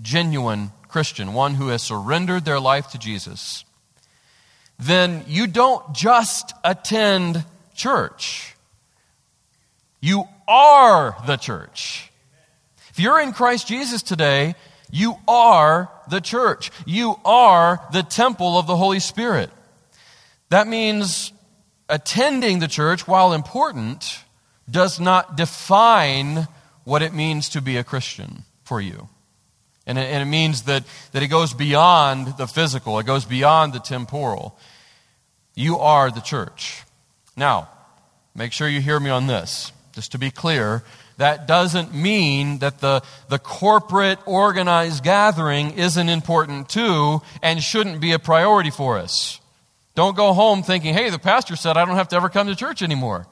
genuine 0.00 0.72
Christian, 0.88 1.34
one 1.34 1.54
who 1.54 1.68
has 1.68 1.82
surrendered 1.82 2.44
their 2.44 2.58
life 2.58 2.88
to 2.88 2.98
Jesus, 2.98 3.64
then 4.82 5.24
you 5.28 5.46
don't 5.46 5.94
just 5.94 6.52
attend 6.64 7.44
church. 7.74 8.56
You 10.00 10.24
are 10.48 11.16
the 11.26 11.36
church. 11.36 12.10
If 12.90 12.98
you're 12.98 13.20
in 13.20 13.32
Christ 13.32 13.68
Jesus 13.68 14.02
today, 14.02 14.56
you 14.90 15.14
are 15.28 15.88
the 16.10 16.20
church. 16.20 16.70
You 16.84 17.16
are 17.24 17.80
the 17.92 18.02
temple 18.02 18.58
of 18.58 18.66
the 18.66 18.76
Holy 18.76 18.98
Spirit. 19.00 19.50
That 20.48 20.66
means 20.66 21.32
attending 21.88 22.58
the 22.58 22.68
church, 22.68 23.06
while 23.06 23.32
important, 23.32 24.18
does 24.68 24.98
not 24.98 25.36
define 25.36 26.48
what 26.84 27.02
it 27.02 27.14
means 27.14 27.48
to 27.50 27.62
be 27.62 27.76
a 27.76 27.84
Christian 27.84 28.42
for 28.64 28.80
you. 28.80 29.08
And 29.86 29.98
it, 29.98 30.02
and 30.02 30.22
it, 30.22 30.30
means 30.30 30.62
that, 30.62 30.84
that 31.12 31.22
it 31.22 31.28
goes 31.28 31.54
beyond 31.54 32.36
the 32.38 32.46
physical, 32.46 32.98
it 32.98 33.06
goes 33.06 33.24
beyond 33.24 33.72
the 33.72 33.80
temporal. 33.80 34.56
You 35.54 35.78
are 35.78 36.10
the 36.10 36.20
church. 36.20 36.82
Now, 37.36 37.68
make 38.34 38.52
sure 38.52 38.68
you 38.68 38.80
hear 38.80 38.98
me 38.98 39.10
on 39.10 39.26
this. 39.26 39.72
Just 39.92 40.12
to 40.12 40.18
be 40.18 40.30
clear, 40.30 40.82
that 41.18 41.46
doesn't 41.46 41.94
mean 41.94 42.58
that 42.58 42.80
the, 42.80 43.02
the 43.28 43.38
corporate 43.38 44.18
organized 44.24 45.04
gathering 45.04 45.72
isn't 45.72 46.08
important 46.08 46.68
too 46.68 47.20
and 47.42 47.62
shouldn't 47.62 48.00
be 48.00 48.12
a 48.12 48.18
priority 48.18 48.70
for 48.70 48.98
us. 48.98 49.40
Don't 49.94 50.16
go 50.16 50.32
home 50.32 50.62
thinking, 50.62 50.94
hey, 50.94 51.10
the 51.10 51.18
pastor 51.18 51.56
said 51.56 51.76
I 51.76 51.84
don't 51.84 51.96
have 51.96 52.08
to 52.08 52.16
ever 52.16 52.30
come 52.30 52.46
to 52.46 52.56
church 52.56 52.82
anymore. 52.82 53.26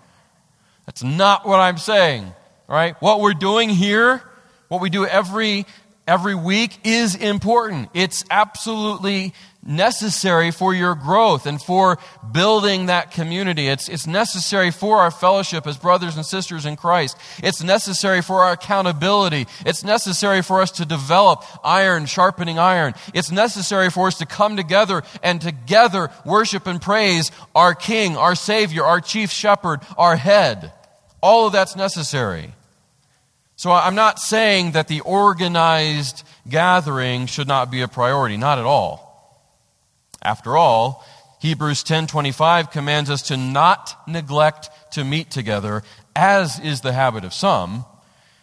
That's 0.84 1.02
not 1.02 1.46
what 1.46 1.60
I'm 1.60 1.78
saying. 1.78 2.34
Right? 2.68 2.94
What 3.00 3.20
we're 3.20 3.34
doing 3.34 3.68
here, 3.70 4.22
what 4.68 4.80
we 4.80 4.90
do 4.90 5.04
every 5.04 5.66
every 6.10 6.34
week 6.34 6.76
is 6.82 7.14
important. 7.14 7.88
It's 7.94 8.24
absolutely 8.30 9.32
necessary 9.62 10.50
for 10.50 10.74
your 10.74 10.96
growth 10.96 11.46
and 11.46 11.62
for 11.62 11.98
building 12.32 12.86
that 12.86 13.12
community. 13.12 13.68
It's, 13.68 13.88
it's 13.88 14.08
necessary 14.08 14.72
for 14.72 14.98
our 14.98 15.12
fellowship 15.12 15.68
as 15.68 15.76
brothers 15.76 16.16
and 16.16 16.26
sisters 16.26 16.66
in 16.66 16.74
Christ. 16.74 17.16
It's 17.44 17.62
necessary 17.62 18.22
for 18.22 18.42
our 18.42 18.52
accountability. 18.52 19.46
It's 19.64 19.84
necessary 19.84 20.42
for 20.42 20.60
us 20.60 20.72
to 20.72 20.84
develop 20.84 21.44
iron 21.62 22.06
sharpening 22.06 22.58
iron. 22.58 22.94
It's 23.14 23.30
necessary 23.30 23.88
for 23.88 24.08
us 24.08 24.18
to 24.18 24.26
come 24.26 24.56
together 24.56 25.04
and 25.22 25.40
together 25.40 26.10
worship 26.24 26.66
and 26.66 26.82
praise 26.82 27.30
our 27.54 27.74
King, 27.76 28.16
our 28.16 28.34
Savior, 28.34 28.82
our 28.82 29.00
chief 29.00 29.30
shepherd, 29.30 29.80
our 29.96 30.16
head. 30.16 30.72
All 31.22 31.46
of 31.46 31.52
that's 31.52 31.76
necessary. 31.76 32.52
So 33.60 33.70
I'm 33.72 33.94
not 33.94 34.18
saying 34.18 34.72
that 34.72 34.88
the 34.88 35.00
organized 35.00 36.22
gathering 36.48 37.26
should 37.26 37.46
not 37.46 37.70
be 37.70 37.82
a 37.82 37.88
priority, 37.88 38.38
not 38.38 38.58
at 38.58 38.64
all. 38.64 39.52
After 40.22 40.56
all, 40.56 41.04
Hebrews 41.40 41.82
10:25 41.82 42.70
commands 42.70 43.10
us 43.10 43.20
to 43.24 43.36
not 43.36 43.94
neglect 44.08 44.70
to 44.92 45.04
meet 45.04 45.30
together 45.30 45.82
as 46.16 46.58
is 46.58 46.80
the 46.80 46.94
habit 46.94 47.22
of 47.22 47.34
some, 47.34 47.84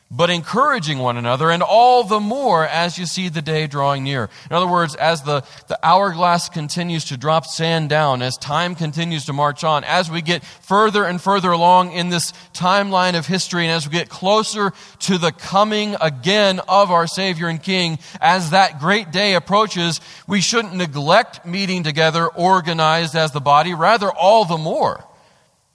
but 0.10 0.30
encouraging 0.30 1.00
one 1.00 1.18
another, 1.18 1.52
and 1.52 1.62
all 1.62 2.04
the 2.04 2.20
more 2.20 2.66
as 2.66 2.98
you 2.98 3.06
see 3.06 3.28
the 3.28 3.42
day 3.42 3.68
drawing 3.68 4.04
near. 4.06 4.30
In 4.50 4.56
other 4.56 4.68
words, 4.68 4.96
as 4.96 5.24
the, 5.24 5.44
the 5.68 5.78
hourglass 5.84 6.48
continues 6.48 7.06
to 7.06 7.18
drop 7.18 7.46
sand 7.46 7.90
down, 7.90 8.22
as 8.22 8.38
time 8.38 8.74
continues 8.74 9.26
to 9.26 9.34
march 9.34 9.66
on, 9.66 9.84
as 9.84 10.10
we 10.10 10.22
get 10.22 10.46
further 10.46 11.04
and 11.04 11.22
further 11.22 11.52
along 11.52 11.92
in 11.92 12.08
this 12.08 12.32
timeline 12.54 13.18
of 13.18 13.28
history, 13.28 13.66
and 13.66 13.74
as 13.74 13.86
we 13.86 13.92
get 13.92 14.08
closer 14.08 14.72
to 15.00 15.18
the 15.18 15.34
coming 15.34 15.98
again 16.00 16.62
of 16.70 16.90
our 16.90 17.06
Savior 17.06 17.48
and 17.48 17.62
King, 17.62 18.00
as 18.22 18.52
that 18.52 18.80
great 18.80 19.12
day 19.12 19.34
approaches, 19.34 20.00
we 20.26 20.40
shouldn't 20.40 20.74
neglect 20.74 21.46
meeting 21.46 21.84
together 21.84 22.28
organized 22.28 23.16
as 23.16 23.34
the 23.34 23.42
body, 23.42 23.74
rather, 23.74 24.10
all 24.10 24.46
the 24.46 24.58
more. 24.58 25.04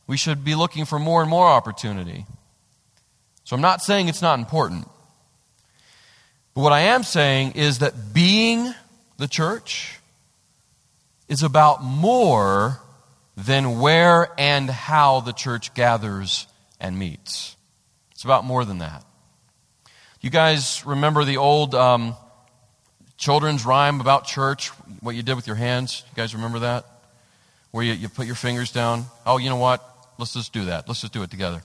We 0.06 0.16
should 0.16 0.42
be 0.42 0.54
looking 0.54 0.86
for 0.86 0.98
more 0.98 1.20
and 1.20 1.30
more 1.30 1.46
opportunity. 1.46 2.24
So 3.44 3.56
I'm 3.56 3.62
not 3.62 3.82
saying 3.82 4.08
it's 4.08 4.22
not 4.22 4.38
important. 4.38 4.86
But 6.54 6.60
what 6.62 6.72
I 6.72 6.80
am 6.80 7.02
saying 7.02 7.52
is 7.52 7.78
that 7.78 8.12
being 8.12 8.74
the 9.18 9.28
church 9.28 9.98
is 11.28 11.42
about 11.42 11.82
more 11.82 12.80
than 13.36 13.80
where 13.80 14.28
and 14.38 14.68
how 14.68 15.20
the 15.20 15.32
church 15.32 15.74
gathers 15.74 16.46
and 16.80 16.98
meets. 16.98 17.56
It's 18.12 18.24
about 18.24 18.44
more 18.44 18.64
than 18.64 18.78
that. 18.78 19.04
You 20.20 20.30
guys 20.30 20.84
remember 20.84 21.24
the 21.24 21.38
old 21.38 21.74
um, 21.74 22.14
children's 23.16 23.64
rhyme 23.64 24.00
about 24.00 24.26
church, 24.26 24.68
what 25.00 25.16
you 25.16 25.22
did 25.22 25.34
with 25.34 25.46
your 25.46 25.56
hands? 25.56 26.04
You 26.10 26.16
guys 26.16 26.34
remember 26.34 26.60
that? 26.60 26.86
where 27.72 27.84
you, 27.84 27.94
you 27.94 28.08
put 28.08 28.26
your 28.26 28.36
fingers 28.36 28.70
down. 28.70 29.06
Oh, 29.26 29.38
you 29.38 29.50
know 29.50 29.56
what? 29.56 29.82
Let's 30.18 30.34
just 30.34 30.52
do 30.52 30.66
that. 30.66 30.86
Let's 30.86 31.00
just 31.00 31.12
do 31.12 31.22
it 31.22 31.30
together. 31.30 31.62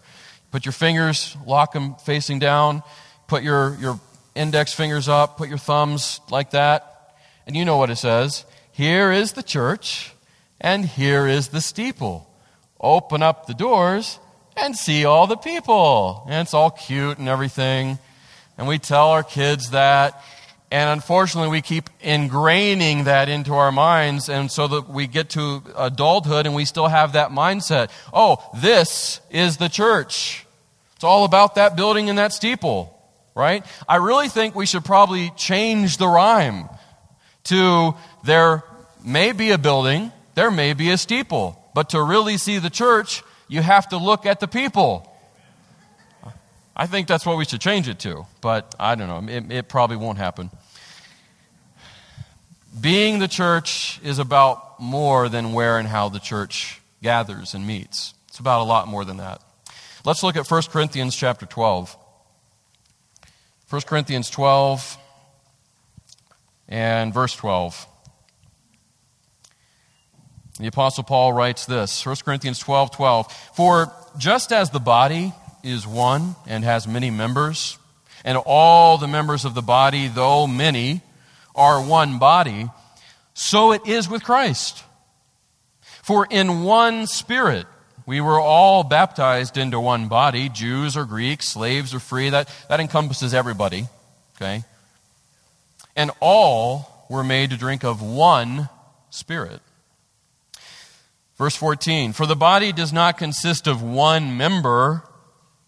Put 0.52 0.66
your 0.66 0.74
fingers, 0.74 1.36
lock 1.46 1.74
them 1.74 1.96
facing 1.96 2.40
down, 2.40 2.84
put 3.28 3.44
your, 3.44 3.78
your 3.80 4.00
index 4.36 4.74
fingers 4.74 5.08
up, 5.08 5.38
put 5.38 5.50
your 5.50 5.58
thumbs 5.58 6.22
like 6.30 6.52
that. 6.52 7.16
And 7.46 7.56
you 7.56 7.66
know 7.66 7.78
what 7.78 7.90
it 7.90 7.98
says. 7.98 8.46
Here 8.72 9.12
is 9.12 9.34
the 9.34 9.44
church, 9.44 10.14
and 10.62 10.86
here 10.86 11.28
is 11.28 11.50
the 11.50 11.62
steeple. 11.62 12.30
Open 12.80 13.24
up 13.24 13.48
the 13.48 13.54
doors 13.54 14.20
and 14.56 14.76
see 14.76 15.06
all 15.06 15.28
the 15.28 15.38
people. 15.38 16.24
And 16.28 16.42
it's 16.42 16.54
all 16.54 16.72
cute 16.72 17.18
and 17.18 17.28
everything. 17.28 18.00
And 18.58 18.68
we 18.68 18.80
tell 18.80 19.10
our 19.10 19.24
kids 19.24 19.72
that. 19.72 20.22
And 20.70 20.90
unfortunately, 20.90 21.50
we 21.50 21.62
keep 21.62 21.90
ingraining 22.02 23.06
that 23.06 23.30
into 23.30 23.54
our 23.54 23.72
minds, 23.72 24.28
and 24.28 24.52
so 24.52 24.68
that 24.68 24.90
we 24.90 25.08
get 25.08 25.30
to 25.32 25.64
adulthood 25.78 26.46
and 26.46 26.54
we 26.54 26.66
still 26.66 26.88
have 26.88 27.14
that 27.14 27.30
mindset. 27.30 27.90
Oh, 28.12 28.38
this 28.58 29.22
is 29.30 29.58
the 29.58 29.70
church. 29.70 30.46
It's 30.96 31.06
all 31.06 31.24
about 31.24 31.56
that 31.56 31.78
building 31.78 32.10
and 32.10 32.18
that 32.18 32.34
steeple, 32.34 32.94
right? 33.34 33.66
I 33.88 33.98
really 33.98 34.28
think 34.28 34.56
we 34.56 34.66
should 34.66 34.84
probably 34.84 35.32
change 35.38 35.98
the 35.98 36.08
rhyme 36.08 36.68
to 37.46 37.96
there 38.26 38.64
may 39.06 39.32
be 39.32 39.52
a 39.52 39.58
building, 39.58 40.12
there 40.36 40.52
may 40.52 40.74
be 40.74 40.90
a 40.90 40.98
steeple, 40.98 41.62
but 41.74 41.92
to 41.92 42.02
really 42.02 42.38
see 42.38 42.58
the 42.58 42.70
church, 42.70 43.24
you 43.48 43.62
have 43.62 43.88
to 43.90 43.98
look 43.98 44.26
at 44.26 44.42
the 44.42 44.48
people. 44.48 45.10
I 46.80 46.86
think 46.86 47.08
that's 47.08 47.26
what 47.26 47.38
we 47.38 47.46
should 47.46 47.60
change 47.60 47.88
it 47.90 47.98
to, 48.00 48.28
but 48.40 48.76
I 48.80 48.94
don't 48.94 49.08
know. 49.08 49.34
It, 49.34 49.52
it 49.52 49.68
probably 49.68 49.98
won't 49.98 50.20
happen. 50.20 50.52
Being 52.80 53.18
the 53.18 53.28
church 53.28 54.00
is 54.04 54.20
about 54.20 54.80
more 54.80 55.28
than 55.28 55.54
where 55.54 55.80
and 55.80 55.88
how 55.88 56.10
the 56.10 56.20
church 56.20 56.80
gathers 57.02 57.56
and 57.56 57.66
meets. 57.66 58.14
It's 58.28 58.38
about 58.38 58.62
a 58.62 58.66
lot 58.66 58.88
more 58.88 59.04
than 59.04 59.18
that. 59.18 59.42
Let's 60.06 60.22
look 60.22 60.36
at 60.36 60.50
1 60.50 60.62
Corinthians 60.70 61.16
chapter 61.16 61.48
12. 61.48 61.98
1 63.72 63.82
Corinthians 63.82 64.30
12 64.30 64.98
and 66.70 67.12
verse 67.12 67.36
12. 67.36 67.88
The 70.60 70.68
Apostle 70.68 71.04
Paul 71.04 71.34
writes 71.34 71.66
this 71.66 72.06
1 72.06 72.18
Corinthians 72.24 72.60
12 72.60 72.92
12. 72.92 73.34
For 73.56 73.92
just 74.20 74.52
as 74.52 74.70
the 74.70 74.80
body 74.80 75.34
is 75.68 75.86
one 75.86 76.36
and 76.48 76.64
has 76.64 76.88
many 76.88 77.12
members, 77.12 77.78
and 78.24 78.38
all 78.46 78.98
the 78.98 79.08
members 79.08 79.46
of 79.46 79.54
the 79.54 79.62
body, 79.62 80.08
though 80.08 80.48
many, 80.48 81.02
are 81.56 81.82
one 81.82 82.20
body, 82.20 82.70
so 83.34 83.72
it 83.72 83.86
is 83.86 84.10
with 84.10 84.24
Christ. 84.24 84.84
For 86.02 86.28
in 86.30 86.64
one 86.64 87.06
spirit 87.08 87.68
we 88.06 88.22
were 88.22 88.40
all 88.40 88.84
baptized 88.84 89.58
into 89.58 89.80
one 89.80 90.08
body, 90.08 90.48
Jews 90.48 90.96
or 90.96 91.04
Greeks, 91.04 91.50
slaves 91.50 91.94
or 91.94 92.00
free. 92.00 92.30
That, 92.30 92.50
that 92.70 92.80
encompasses 92.80 93.34
everybody, 93.34 93.88
okay? 94.36 94.64
And 95.96 96.12
all 96.22 97.06
were 97.10 97.24
made 97.24 97.50
to 97.50 97.58
drink 97.58 97.84
of 97.84 98.02
one 98.02 98.70
spirit. 99.10 99.60
Verse 101.38 101.56
14 101.56 102.14
For 102.14 102.26
the 102.26 102.36
body 102.36 102.72
does 102.72 102.94
not 102.94 103.18
consist 103.18 103.68
of 103.68 103.84
one 103.84 104.38
member 104.38 105.04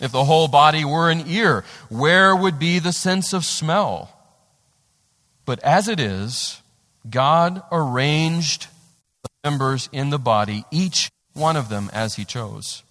If 0.00 0.12
the 0.12 0.24
whole 0.24 0.48
body 0.48 0.84
were 0.84 1.10
an 1.10 1.24
ear, 1.26 1.64
where 1.88 2.36
would 2.36 2.58
be 2.58 2.78
the 2.78 2.92
sense 2.92 3.32
of 3.32 3.44
smell? 3.44 4.10
But 5.46 5.62
as 5.62 5.88
it 5.88 6.00
is, 6.00 6.60
God 7.08 7.62
arranged 7.72 8.66
the 9.22 9.50
members 9.50 9.88
in 9.92 10.10
the 10.10 10.18
body, 10.18 10.64
each 10.70 11.08
one 11.32 11.56
of 11.56 11.68
them 11.68 11.88
as 11.92 12.16
He 12.16 12.24
chose. 12.24 12.82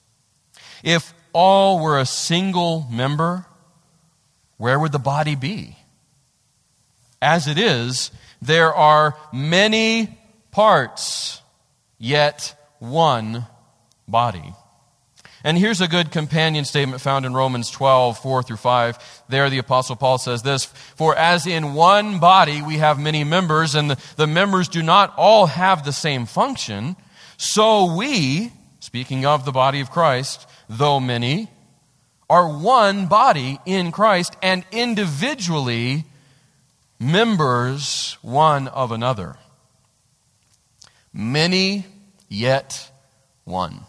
If 0.83 1.13
all 1.33 1.79
were 1.79 1.99
a 1.99 2.05
single 2.05 2.87
member, 2.89 3.45
where 4.57 4.79
would 4.79 4.91
the 4.91 4.99
body 4.99 5.35
be? 5.35 5.77
As 7.21 7.47
it 7.47 7.57
is, 7.57 8.11
there 8.41 8.73
are 8.73 9.15
many 9.33 10.17
parts, 10.51 11.41
yet 11.97 12.55
one 12.79 13.45
body. 14.07 14.53
And 15.45 15.59
here's 15.59 15.79
a 15.79 15.87
good 15.87 16.09
companion 16.09 16.65
statement 16.65 17.01
found 17.01 17.23
in 17.23 17.35
Romans 17.35 17.69
12, 17.69 18.17
4 18.17 18.41
through 18.41 18.57
5. 18.57 19.23
There, 19.29 19.47
the 19.47 19.59
Apostle 19.59 19.95
Paul 19.95 20.17
says 20.17 20.41
this 20.41 20.65
For 20.65 21.15
as 21.15 21.45
in 21.45 21.75
one 21.75 22.17
body 22.17 22.63
we 22.63 22.77
have 22.77 22.97
many 22.97 23.23
members, 23.23 23.75
and 23.75 23.91
the, 23.91 23.99
the 24.15 24.25
members 24.25 24.67
do 24.67 24.81
not 24.81 25.13
all 25.17 25.45
have 25.45 25.85
the 25.85 25.93
same 25.93 26.25
function, 26.25 26.95
so 27.37 27.95
we, 27.95 28.53
speaking 28.79 29.27
of 29.27 29.45
the 29.45 29.51
body 29.51 29.81
of 29.81 29.91
Christ, 29.91 30.49
though 30.67 30.99
many, 30.99 31.47
are 32.27 32.49
one 32.49 33.05
body 33.05 33.59
in 33.67 33.91
Christ 33.91 34.35
and 34.41 34.65
individually 34.71 36.05
members 36.99 38.17
one 38.23 38.67
of 38.67 38.91
another. 38.91 39.37
Many, 41.13 41.85
yet 42.29 42.89
one 43.43 43.85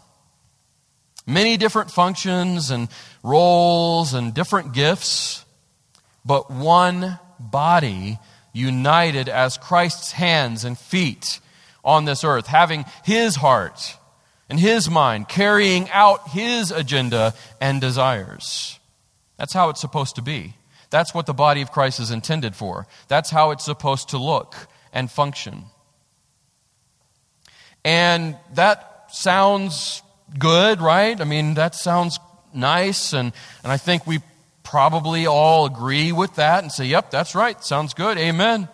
many 1.27 1.57
different 1.57 1.91
functions 1.91 2.71
and 2.71 2.87
roles 3.21 4.13
and 4.13 4.33
different 4.33 4.73
gifts, 4.73 5.45
but 6.25 6.49
one 6.49 7.19
body 7.39 8.17
united 8.53 9.29
as 9.29 9.57
Christ's 9.57 10.13
hands 10.13 10.63
and 10.63 10.77
feet 10.77 11.39
on 11.83 12.05
this 12.05 12.23
earth, 12.23 12.47
having 12.47 12.85
his 13.03 13.35
heart 13.35 13.97
and 14.49 14.59
his 14.59 14.89
mind, 14.89 15.29
carrying 15.29 15.89
out 15.91 16.29
his 16.29 16.71
agenda 16.71 17.33
and 17.61 17.79
desires. 17.79 18.79
That's 19.37 19.53
how 19.53 19.69
it's 19.69 19.81
supposed 19.81 20.15
to 20.15 20.21
be. 20.21 20.55
That's 20.89 21.13
what 21.13 21.25
the 21.25 21.33
body 21.33 21.61
of 21.61 21.71
Christ 21.71 21.99
is 21.99 22.11
intended 22.11 22.55
for. 22.55 22.87
That's 23.09 23.29
how 23.29 23.51
it's 23.51 23.65
supposed 23.65 24.09
to 24.09 24.17
look 24.17 24.55
and 24.93 25.11
function. 25.11 25.65
And 27.83 28.37
that 28.53 29.05
sounds 29.11 30.01
good, 30.37 30.81
right? 30.81 31.19
I 31.19 31.23
mean, 31.23 31.55
that 31.55 31.75
sounds 31.75 32.19
nice, 32.53 33.13
and, 33.13 33.31
and 33.63 33.71
I 33.71 33.77
think 33.77 34.07
we 34.07 34.19
probably 34.63 35.27
all 35.27 35.65
agree 35.65 36.11
with 36.11 36.35
that 36.35 36.63
and 36.63 36.71
say, 36.71 36.85
yep, 36.85 37.11
that's 37.11 37.35
right, 37.35 37.63
sounds 37.63 37.93
good, 37.93 38.17
amen. 38.17 38.67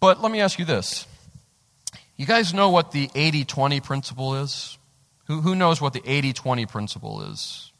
But 0.00 0.20
let 0.20 0.32
me 0.32 0.40
ask 0.40 0.58
you 0.58 0.64
this. 0.64 1.06
You 2.16 2.26
guys 2.26 2.54
know 2.54 2.70
what 2.70 2.92
the 2.92 3.10
80 3.14 3.44
20 3.44 3.80
principle 3.80 4.36
is? 4.36 4.78
Who, 5.26 5.40
who 5.40 5.54
knows 5.54 5.80
what 5.80 5.92
the 5.92 6.02
80 6.04 6.32
20 6.32 6.66
principle 6.66 7.22
is? 7.22 7.72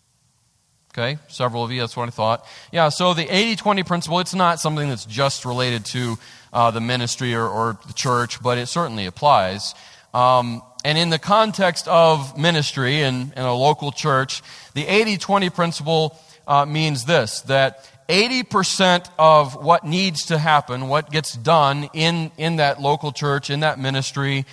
Okay, 0.92 1.18
several 1.28 1.64
of 1.64 1.70
you, 1.72 1.80
that's 1.80 1.96
what 1.96 2.06
I 2.06 2.10
thought. 2.10 2.46
Yeah, 2.70 2.90
so 2.90 3.14
the 3.14 3.26
80 3.34 3.56
20 3.56 3.82
principle, 3.82 4.20
it's 4.20 4.34
not 4.34 4.60
something 4.60 4.88
that's 4.88 5.06
just 5.06 5.44
related 5.44 5.84
to 5.86 6.18
uh, 6.52 6.70
the 6.70 6.80
ministry 6.80 7.34
or, 7.34 7.48
or, 7.48 7.78
the 7.86 7.94
church, 7.94 8.42
but 8.42 8.58
it 8.58 8.66
certainly 8.66 9.06
applies. 9.06 9.74
Um, 10.12 10.60
and 10.84 10.98
in 10.98 11.10
the 11.10 11.18
context 11.18 11.86
of 11.88 12.36
ministry 12.38 13.02
in, 13.02 13.32
in 13.36 13.42
a 13.42 13.54
local 13.54 13.92
church, 13.92 14.42
the 14.74 14.86
80 14.86 15.18
20 15.18 15.50
principle 15.50 16.18
uh, 16.46 16.64
means 16.64 17.04
this 17.04 17.42
that 17.42 17.88
80% 18.08 19.08
of 19.18 19.54
what 19.54 19.84
needs 19.84 20.26
to 20.26 20.38
happen, 20.38 20.88
what 20.88 21.10
gets 21.10 21.34
done 21.34 21.88
in, 21.94 22.30
in 22.36 22.56
that 22.56 22.80
local 22.80 23.12
church, 23.12 23.48
in 23.48 23.60
that 23.60 23.78
ministry, 23.78 24.44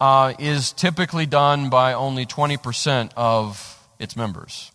uh, 0.00 0.34
is 0.38 0.72
typically 0.72 1.26
done 1.26 1.70
by 1.70 1.92
only 1.92 2.26
20% 2.26 3.12
of 3.16 3.78
its 3.98 4.16
members. 4.16 4.72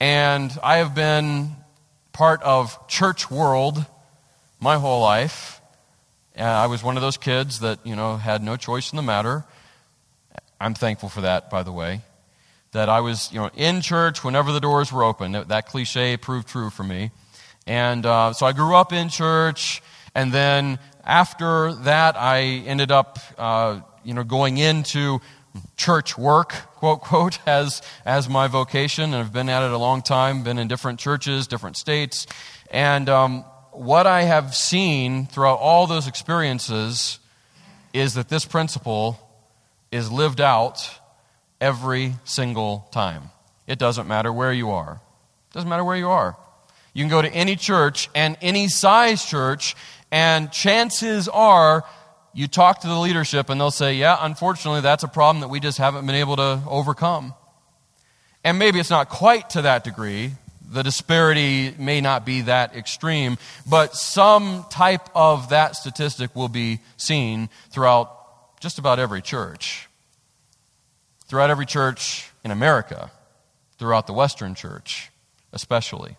And 0.00 0.56
I 0.62 0.78
have 0.78 0.94
been 0.94 1.50
part 2.12 2.42
of 2.42 2.88
church 2.88 3.30
world 3.30 3.84
my 4.60 4.76
whole 4.76 5.02
life. 5.02 5.53
I 6.36 6.66
was 6.66 6.82
one 6.82 6.96
of 6.96 7.02
those 7.02 7.16
kids 7.16 7.60
that, 7.60 7.78
you 7.84 7.94
know, 7.94 8.16
had 8.16 8.42
no 8.42 8.56
choice 8.56 8.92
in 8.92 8.96
the 8.96 9.02
matter. 9.02 9.44
I'm 10.60 10.74
thankful 10.74 11.08
for 11.08 11.20
that, 11.20 11.50
by 11.50 11.62
the 11.62 11.72
way. 11.72 12.00
That 12.72 12.88
I 12.88 13.00
was, 13.00 13.32
you 13.32 13.38
know, 13.38 13.50
in 13.54 13.80
church 13.80 14.24
whenever 14.24 14.52
the 14.52 14.60
doors 14.60 14.92
were 14.92 15.04
open. 15.04 15.32
That 15.32 15.66
cliche 15.66 16.16
proved 16.16 16.48
true 16.48 16.70
for 16.70 16.82
me. 16.82 17.12
And 17.66 18.04
uh, 18.04 18.32
so 18.32 18.46
I 18.46 18.52
grew 18.52 18.74
up 18.74 18.92
in 18.92 19.08
church, 19.08 19.82
and 20.14 20.32
then 20.32 20.78
after 21.04 21.72
that, 21.84 22.16
I 22.16 22.40
ended 22.66 22.90
up 22.90 23.18
uh, 23.38 23.80
you 24.04 24.14
know, 24.14 24.24
going 24.24 24.58
into 24.58 25.20
church 25.76 26.18
work, 26.18 26.52
quote, 26.76 27.00
quote, 27.00 27.38
as, 27.46 27.82
as 28.04 28.28
my 28.28 28.46
vocation, 28.46 29.04
and 29.04 29.16
I've 29.16 29.32
been 29.32 29.48
at 29.48 29.62
it 29.62 29.70
a 29.70 29.78
long 29.78 30.02
time, 30.02 30.42
been 30.42 30.58
in 30.58 30.68
different 30.68 31.00
churches, 31.00 31.46
different 31.46 31.76
states. 31.76 32.26
And 32.70 33.08
um, 33.08 33.44
what 33.78 34.06
I 34.06 34.22
have 34.22 34.54
seen 34.54 35.26
throughout 35.26 35.58
all 35.58 35.86
those 35.86 36.06
experiences 36.06 37.18
is 37.92 38.14
that 38.14 38.28
this 38.28 38.44
principle 38.44 39.18
is 39.90 40.10
lived 40.10 40.40
out 40.40 40.88
every 41.60 42.14
single 42.24 42.88
time. 42.90 43.30
It 43.66 43.78
doesn't 43.78 44.06
matter 44.06 44.32
where 44.32 44.52
you 44.52 44.70
are. 44.70 45.00
It 45.50 45.54
doesn't 45.54 45.68
matter 45.68 45.84
where 45.84 45.96
you 45.96 46.10
are. 46.10 46.36
You 46.92 47.02
can 47.02 47.10
go 47.10 47.22
to 47.22 47.32
any 47.32 47.56
church 47.56 48.08
and 48.14 48.36
any 48.40 48.68
size 48.68 49.24
church, 49.24 49.74
and 50.10 50.52
chances 50.52 51.28
are 51.28 51.84
you 52.34 52.48
talk 52.48 52.80
to 52.80 52.88
the 52.88 52.98
leadership 52.98 53.48
and 53.48 53.60
they'll 53.60 53.70
say, 53.70 53.94
Yeah, 53.94 54.18
unfortunately, 54.20 54.80
that's 54.80 55.04
a 55.04 55.08
problem 55.08 55.40
that 55.40 55.48
we 55.48 55.60
just 55.60 55.78
haven't 55.78 56.06
been 56.06 56.16
able 56.16 56.36
to 56.36 56.60
overcome. 56.68 57.34
And 58.42 58.58
maybe 58.58 58.78
it's 58.78 58.90
not 58.90 59.08
quite 59.08 59.50
to 59.50 59.62
that 59.62 59.84
degree. 59.84 60.32
The 60.74 60.82
disparity 60.82 61.72
may 61.78 62.00
not 62.00 62.26
be 62.26 62.40
that 62.42 62.74
extreme, 62.74 63.38
but 63.64 63.94
some 63.94 64.66
type 64.70 65.08
of 65.14 65.50
that 65.50 65.76
statistic 65.76 66.34
will 66.34 66.48
be 66.48 66.80
seen 66.96 67.48
throughout 67.70 68.58
just 68.58 68.80
about 68.80 68.98
every 68.98 69.22
church. 69.22 69.88
Throughout 71.28 71.48
every 71.48 71.64
church 71.64 72.28
in 72.42 72.50
America, 72.50 73.12
throughout 73.78 74.08
the 74.08 74.12
Western 74.12 74.56
church, 74.56 75.12
especially. 75.52 76.16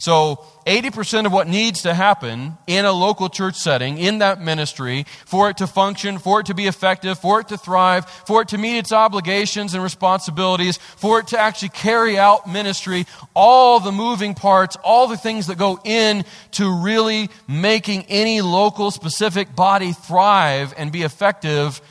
So, 0.00 0.42
80% 0.64 1.26
of 1.26 1.32
what 1.32 1.46
needs 1.46 1.82
to 1.82 1.92
happen 1.92 2.56
in 2.66 2.86
a 2.86 2.92
local 2.92 3.28
church 3.28 3.56
setting, 3.56 3.98
in 3.98 4.20
that 4.20 4.40
ministry, 4.40 5.04
for 5.26 5.50
it 5.50 5.58
to 5.58 5.66
function, 5.66 6.18
for 6.18 6.40
it 6.40 6.46
to 6.46 6.54
be 6.54 6.66
effective, 6.66 7.18
for 7.18 7.38
it 7.38 7.48
to 7.48 7.58
thrive, 7.58 8.08
for 8.08 8.40
it 8.40 8.48
to 8.48 8.56
meet 8.56 8.78
its 8.78 8.92
obligations 8.92 9.74
and 9.74 9.82
responsibilities, 9.82 10.78
for 10.78 11.20
it 11.20 11.26
to 11.28 11.38
actually 11.38 11.68
carry 11.68 12.16
out 12.16 12.48
ministry, 12.48 13.04
all 13.34 13.78
the 13.78 13.92
moving 13.92 14.32
parts, 14.32 14.74
all 14.82 15.06
the 15.06 15.18
things 15.18 15.48
that 15.48 15.58
go 15.58 15.78
in 15.84 16.24
to 16.52 16.82
really 16.82 17.28
making 17.46 18.04
any 18.08 18.40
local 18.40 18.90
specific 18.90 19.54
body 19.54 19.92
thrive 19.92 20.72
and 20.78 20.92
be 20.92 21.02
effective, 21.02 21.82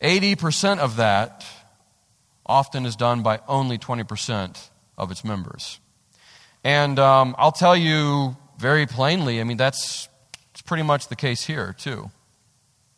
80% 0.00 0.78
of 0.78 0.96
that 0.96 1.44
often 2.46 2.86
is 2.86 2.96
done 2.96 3.22
by 3.22 3.40
only 3.46 3.76
20% 3.76 4.70
of 4.96 5.10
its 5.10 5.24
members. 5.24 5.78
And 6.64 6.98
um, 6.98 7.34
I'll 7.38 7.52
tell 7.52 7.76
you 7.76 8.36
very 8.58 8.86
plainly, 8.86 9.40
I 9.40 9.44
mean, 9.44 9.58
that's, 9.58 10.08
that's 10.52 10.62
pretty 10.62 10.82
much 10.82 11.08
the 11.08 11.16
case 11.16 11.44
here, 11.44 11.74
too. 11.78 12.10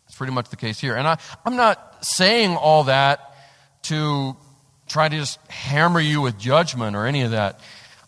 It's 0.06 0.16
pretty 0.16 0.32
much 0.32 0.48
the 0.50 0.56
case 0.56 0.80
here. 0.80 0.94
And 0.94 1.06
I, 1.08 1.18
I'm 1.44 1.56
not 1.56 2.04
saying 2.04 2.56
all 2.56 2.84
that 2.84 3.34
to 3.84 4.36
try 4.86 5.08
to 5.08 5.16
just 5.16 5.40
hammer 5.50 6.00
you 6.00 6.20
with 6.20 6.38
judgment 6.38 6.94
or 6.94 7.06
any 7.06 7.22
of 7.22 7.32
that. 7.32 7.60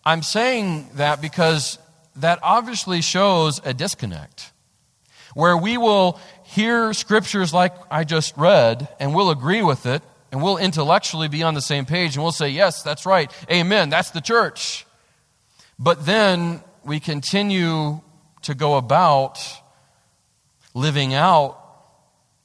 I'm 0.04 0.22
saying 0.22 0.88
that 0.94 1.20
because 1.20 1.78
that 2.16 2.38
obviously 2.42 3.02
shows 3.02 3.60
a 3.64 3.74
disconnect 3.74 4.52
where 5.34 5.56
we 5.56 5.76
will 5.76 6.20
hear 6.44 6.92
scriptures 6.92 7.52
like 7.52 7.74
I 7.90 8.04
just 8.04 8.36
read 8.36 8.88
and 8.98 9.14
we'll 9.14 9.30
agree 9.30 9.62
with 9.62 9.86
it 9.86 10.02
and 10.30 10.42
we'll 10.42 10.56
intellectually 10.56 11.28
be 11.28 11.42
on 11.42 11.54
the 11.54 11.60
same 11.60 11.84
page 11.84 12.14
and 12.14 12.22
we'll 12.22 12.32
say, 12.32 12.48
Yes, 12.48 12.82
that's 12.82 13.06
right. 13.06 13.30
Amen. 13.50 13.88
That's 13.88 14.10
the 14.10 14.20
church. 14.20 14.86
But 15.78 16.06
then 16.06 16.62
we 16.84 16.98
continue 17.00 18.00
to 18.42 18.54
go 18.54 18.76
about 18.76 19.38
living 20.74 21.14
out 21.14 21.56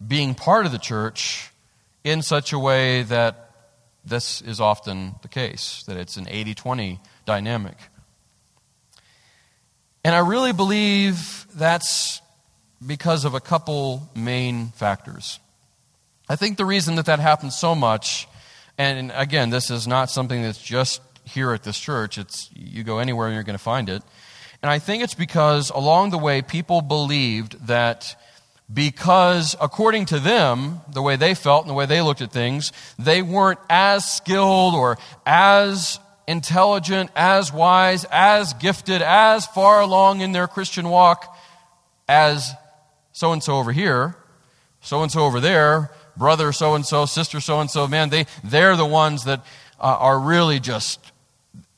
being 0.06 0.36
part 0.36 0.65
of 0.65 0.72
the 0.72 0.78
church 0.78 1.52
in 2.04 2.22
such 2.22 2.54
a 2.54 2.60
way 2.60 3.04
that 3.04 3.52
this 4.06 4.41
is 4.41 4.60
often 4.60 5.15
the 5.22 5.28
case, 5.28 5.84
that 5.88 5.98
it's 5.98 6.17
an 6.17 6.28
80 6.30 6.54
20 6.56 7.00
dynamic. 7.26 7.78
And 10.04 10.13
I 10.13 10.19
really 10.19 10.52
believe 10.52 11.48
that's 11.56 12.22
because 12.86 13.24
of 13.24 13.34
a 13.34 13.39
couple 13.39 14.10
main 14.13 14.67
factors. 14.69 15.39
I 16.28 16.36
think 16.36 16.58
the 16.58 16.65
reason 16.65 16.96
that 16.96 17.06
that 17.06 17.19
happens 17.19 17.58
so 17.58 17.74
much, 17.74 18.28
and 18.78 19.12
again, 19.15 19.50
this 19.50 19.72
is 19.72 19.88
not 19.88 20.10
something 20.10 20.41
that's 20.41 20.62
just 20.62 21.02
here 21.24 21.54
at 21.54 21.64
this 21.64 21.80
church. 21.80 22.18
It's 22.18 22.50
you 22.54 22.84
go 22.84 23.00
anywhere 23.00 23.28
and 23.28 23.36
you're 23.36 23.44
going 23.44 23.58
to 23.58 23.64
find 23.64 23.90
it. 23.90 24.04
And 24.62 24.72
I 24.72 24.80
think 24.80 25.04
it's 25.04 25.14
because 25.14 25.70
along 25.70 26.12
the 26.12 26.18
way 26.18 26.42
people 26.42 26.82
believed 26.82 27.68
that 27.68 28.16
because 28.74 29.56
according 29.60 30.06
to 30.08 30.20
them, 30.20 30.82
the 30.92 31.02
way 31.02 31.16
they 31.16 31.36
felt 31.36 31.64
and 31.64 31.70
the 31.70 31.74
way 31.74 31.86
they 31.86 32.02
looked 32.02 32.22
at 32.22 32.32
things, 32.32 32.72
they 32.98 33.22
weren't 33.22 33.60
as 33.70 34.10
skilled 34.10 34.74
or 34.74 34.98
as 35.26 36.00
intelligent, 36.28 37.10
as 37.16 37.52
wise, 37.52 38.06
as 38.12 38.54
gifted, 38.54 39.02
as 39.02 39.46
far 39.48 39.82
along 39.82 40.22
in 40.22 40.32
their 40.32 40.48
Christian 40.48 40.90
walk 40.90 41.38
as 42.08 42.54
so 43.12 43.32
and 43.32 43.44
so 43.44 43.58
over 43.58 43.72
here, 43.72 44.16
so 44.82 45.04
and 45.04 45.12
so 45.12 45.22
over 45.22 45.40
there, 45.40 45.92
brother 46.18 46.52
so 46.52 46.76
and 46.76 46.86
so, 46.86 47.06
sister 47.06 47.40
so 47.40 47.60
and 47.60 47.70
so. 47.70 47.88
Man, 47.88 48.10
they, 48.10 48.26
they're 48.44 48.76
the 48.76 48.86
ones 48.86 49.26
that 49.26 49.40
uh, 49.80 49.98
are 50.00 50.20
really 50.20 50.60
just 50.60 51.12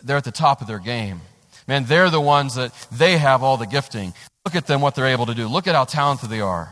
they're 0.06 0.18
at 0.18 0.24
the 0.24 0.32
top 0.32 0.62
of 0.62 0.68
their 0.68 0.80
game. 0.80 1.20
Man, 1.68 1.86
they're 1.86 2.12
the 2.12 2.22
ones 2.22 2.56
that 2.56 2.72
they 2.92 3.18
have 3.18 3.42
all 3.42 3.58
the 3.58 3.66
gifting. 3.66 4.14
Look 4.46 4.56
at 4.56 4.68
them, 4.68 4.82
what 4.82 4.94
they're 4.94 5.08
able 5.08 5.26
to 5.26 5.34
do. 5.34 5.48
Look 5.48 5.68
at 5.68 5.74
how 5.74 5.86
talented 5.86 6.30
they 6.30 6.42
are. 6.42 6.72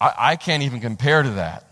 I, 0.00 0.14
I 0.18 0.36
can't 0.36 0.64
even 0.64 0.80
compare 0.80 1.22
to 1.22 1.30
that. 1.30 1.64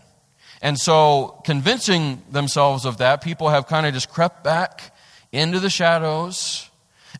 And 0.61 0.79
so, 0.79 1.39
convincing 1.45 2.23
themselves 2.31 2.85
of 2.85 2.97
that, 2.97 3.21
people 3.21 3.49
have 3.49 3.67
kind 3.67 3.85
of 3.85 3.93
just 3.93 4.09
crept 4.09 4.43
back 4.43 4.95
into 5.31 5.59
the 5.59 5.69
shadows, 5.69 6.69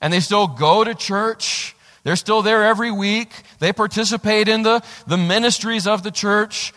and 0.01 0.11
they 0.11 0.21
still 0.21 0.47
go 0.47 0.83
to 0.83 0.95
church. 0.95 1.75
They're 2.03 2.15
still 2.15 2.41
there 2.41 2.63
every 2.63 2.89
week. 2.89 3.29
They 3.59 3.73
participate 3.73 4.47
in 4.47 4.63
the, 4.63 4.81
the 5.05 5.17
ministries 5.17 5.85
of 5.85 6.01
the 6.01 6.09
church, 6.09 6.73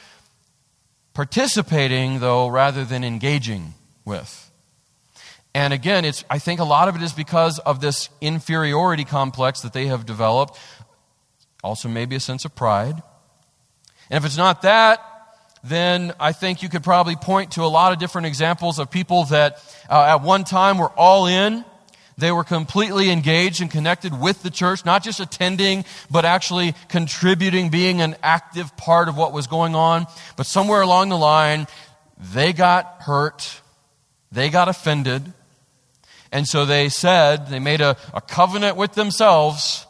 participating, 1.14 2.18
though, 2.18 2.48
rather 2.48 2.84
than 2.84 3.04
engaging 3.04 3.74
with. 4.04 4.49
And 5.54 5.72
again, 5.72 6.04
it's, 6.04 6.24
I 6.30 6.38
think 6.38 6.60
a 6.60 6.64
lot 6.64 6.88
of 6.88 6.96
it 6.96 7.02
is 7.02 7.12
because 7.12 7.58
of 7.58 7.80
this 7.80 8.08
inferiority 8.20 9.04
complex 9.04 9.62
that 9.62 9.72
they 9.72 9.86
have 9.86 10.06
developed. 10.06 10.58
Also, 11.62 11.88
maybe 11.88 12.16
a 12.16 12.20
sense 12.20 12.44
of 12.44 12.54
pride. 12.54 13.02
And 14.10 14.16
if 14.16 14.24
it's 14.24 14.36
not 14.36 14.62
that, 14.62 15.04
then 15.62 16.14
I 16.18 16.32
think 16.32 16.62
you 16.62 16.68
could 16.68 16.82
probably 16.82 17.16
point 17.16 17.52
to 17.52 17.62
a 17.62 17.66
lot 17.66 17.92
of 17.92 17.98
different 17.98 18.26
examples 18.26 18.78
of 18.78 18.90
people 18.90 19.24
that 19.24 19.62
uh, 19.90 20.16
at 20.16 20.22
one 20.22 20.44
time 20.44 20.78
were 20.78 20.88
all 20.90 21.26
in. 21.26 21.64
They 22.16 22.32
were 22.32 22.44
completely 22.44 23.10
engaged 23.10 23.62
and 23.62 23.70
connected 23.70 24.18
with 24.18 24.42
the 24.42 24.50
church, 24.50 24.84
not 24.84 25.02
just 25.02 25.20
attending, 25.20 25.84
but 26.10 26.24
actually 26.24 26.74
contributing, 26.88 27.70
being 27.70 28.00
an 28.02 28.14
active 28.22 28.76
part 28.76 29.08
of 29.08 29.16
what 29.16 29.32
was 29.32 29.46
going 29.46 29.74
on. 29.74 30.06
But 30.36 30.46
somewhere 30.46 30.82
along 30.82 31.08
the 31.08 31.16
line, 31.16 31.66
they 32.18 32.52
got 32.52 33.02
hurt, 33.02 33.60
they 34.30 34.50
got 34.50 34.68
offended, 34.68 35.32
and 36.32 36.46
so 36.46 36.64
they 36.64 36.88
said, 36.88 37.48
they 37.48 37.58
made 37.58 37.80
a, 37.80 37.96
a 38.14 38.20
covenant 38.20 38.76
with 38.76 38.94
themselves 38.94 39.86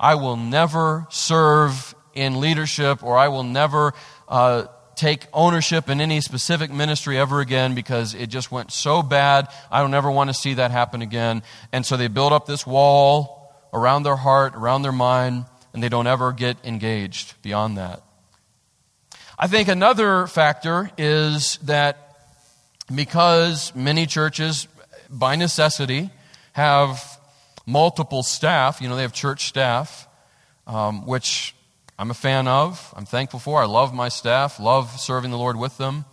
I 0.00 0.14
will 0.14 0.36
never 0.36 1.06
serve 1.10 1.94
in 2.14 2.40
leadership 2.40 3.02
or 3.02 3.16
I 3.16 3.28
will 3.28 3.42
never 3.42 3.94
uh, 4.28 4.66
take 4.94 5.26
ownership 5.32 5.88
in 5.88 6.00
any 6.00 6.20
specific 6.20 6.70
ministry 6.70 7.18
ever 7.18 7.40
again 7.40 7.74
because 7.74 8.14
it 8.14 8.28
just 8.28 8.52
went 8.52 8.70
so 8.70 9.02
bad. 9.02 9.48
I 9.70 9.80
don't 9.80 9.94
ever 9.94 10.10
want 10.10 10.30
to 10.30 10.34
see 10.34 10.54
that 10.54 10.70
happen 10.70 11.02
again. 11.02 11.42
And 11.72 11.84
so 11.84 11.96
they 11.96 12.08
build 12.08 12.32
up 12.32 12.46
this 12.46 12.66
wall 12.66 13.52
around 13.72 14.04
their 14.04 14.16
heart, 14.16 14.54
around 14.54 14.82
their 14.82 14.92
mind, 14.92 15.46
and 15.72 15.82
they 15.82 15.88
don't 15.88 16.06
ever 16.06 16.32
get 16.32 16.56
engaged 16.64 17.34
beyond 17.42 17.78
that. 17.78 18.02
I 19.36 19.46
think 19.46 19.68
another 19.68 20.26
factor 20.26 20.90
is 20.96 21.58
that 21.62 21.96
because 22.92 23.74
many 23.74 24.06
churches 24.06 24.66
by 25.10 25.36
necessity, 25.36 26.10
have 26.52 27.18
multiple 27.66 28.22
staff. 28.22 28.80
You 28.80 28.88
know, 28.88 28.96
they 28.96 29.02
have 29.02 29.12
church 29.12 29.46
staff, 29.46 30.08
um, 30.66 31.06
which 31.06 31.54
I'm 31.98 32.10
a 32.10 32.14
fan 32.14 32.46
of. 32.46 32.94
I'm 32.96 33.06
thankful 33.06 33.40
for. 33.40 33.60
I 33.60 33.66
love 33.66 33.92
my 33.92 34.08
staff, 34.08 34.60
love 34.60 35.00
serving 35.00 35.30
the 35.30 35.38
Lord 35.38 35.56
with 35.56 35.76
them, 35.78 36.04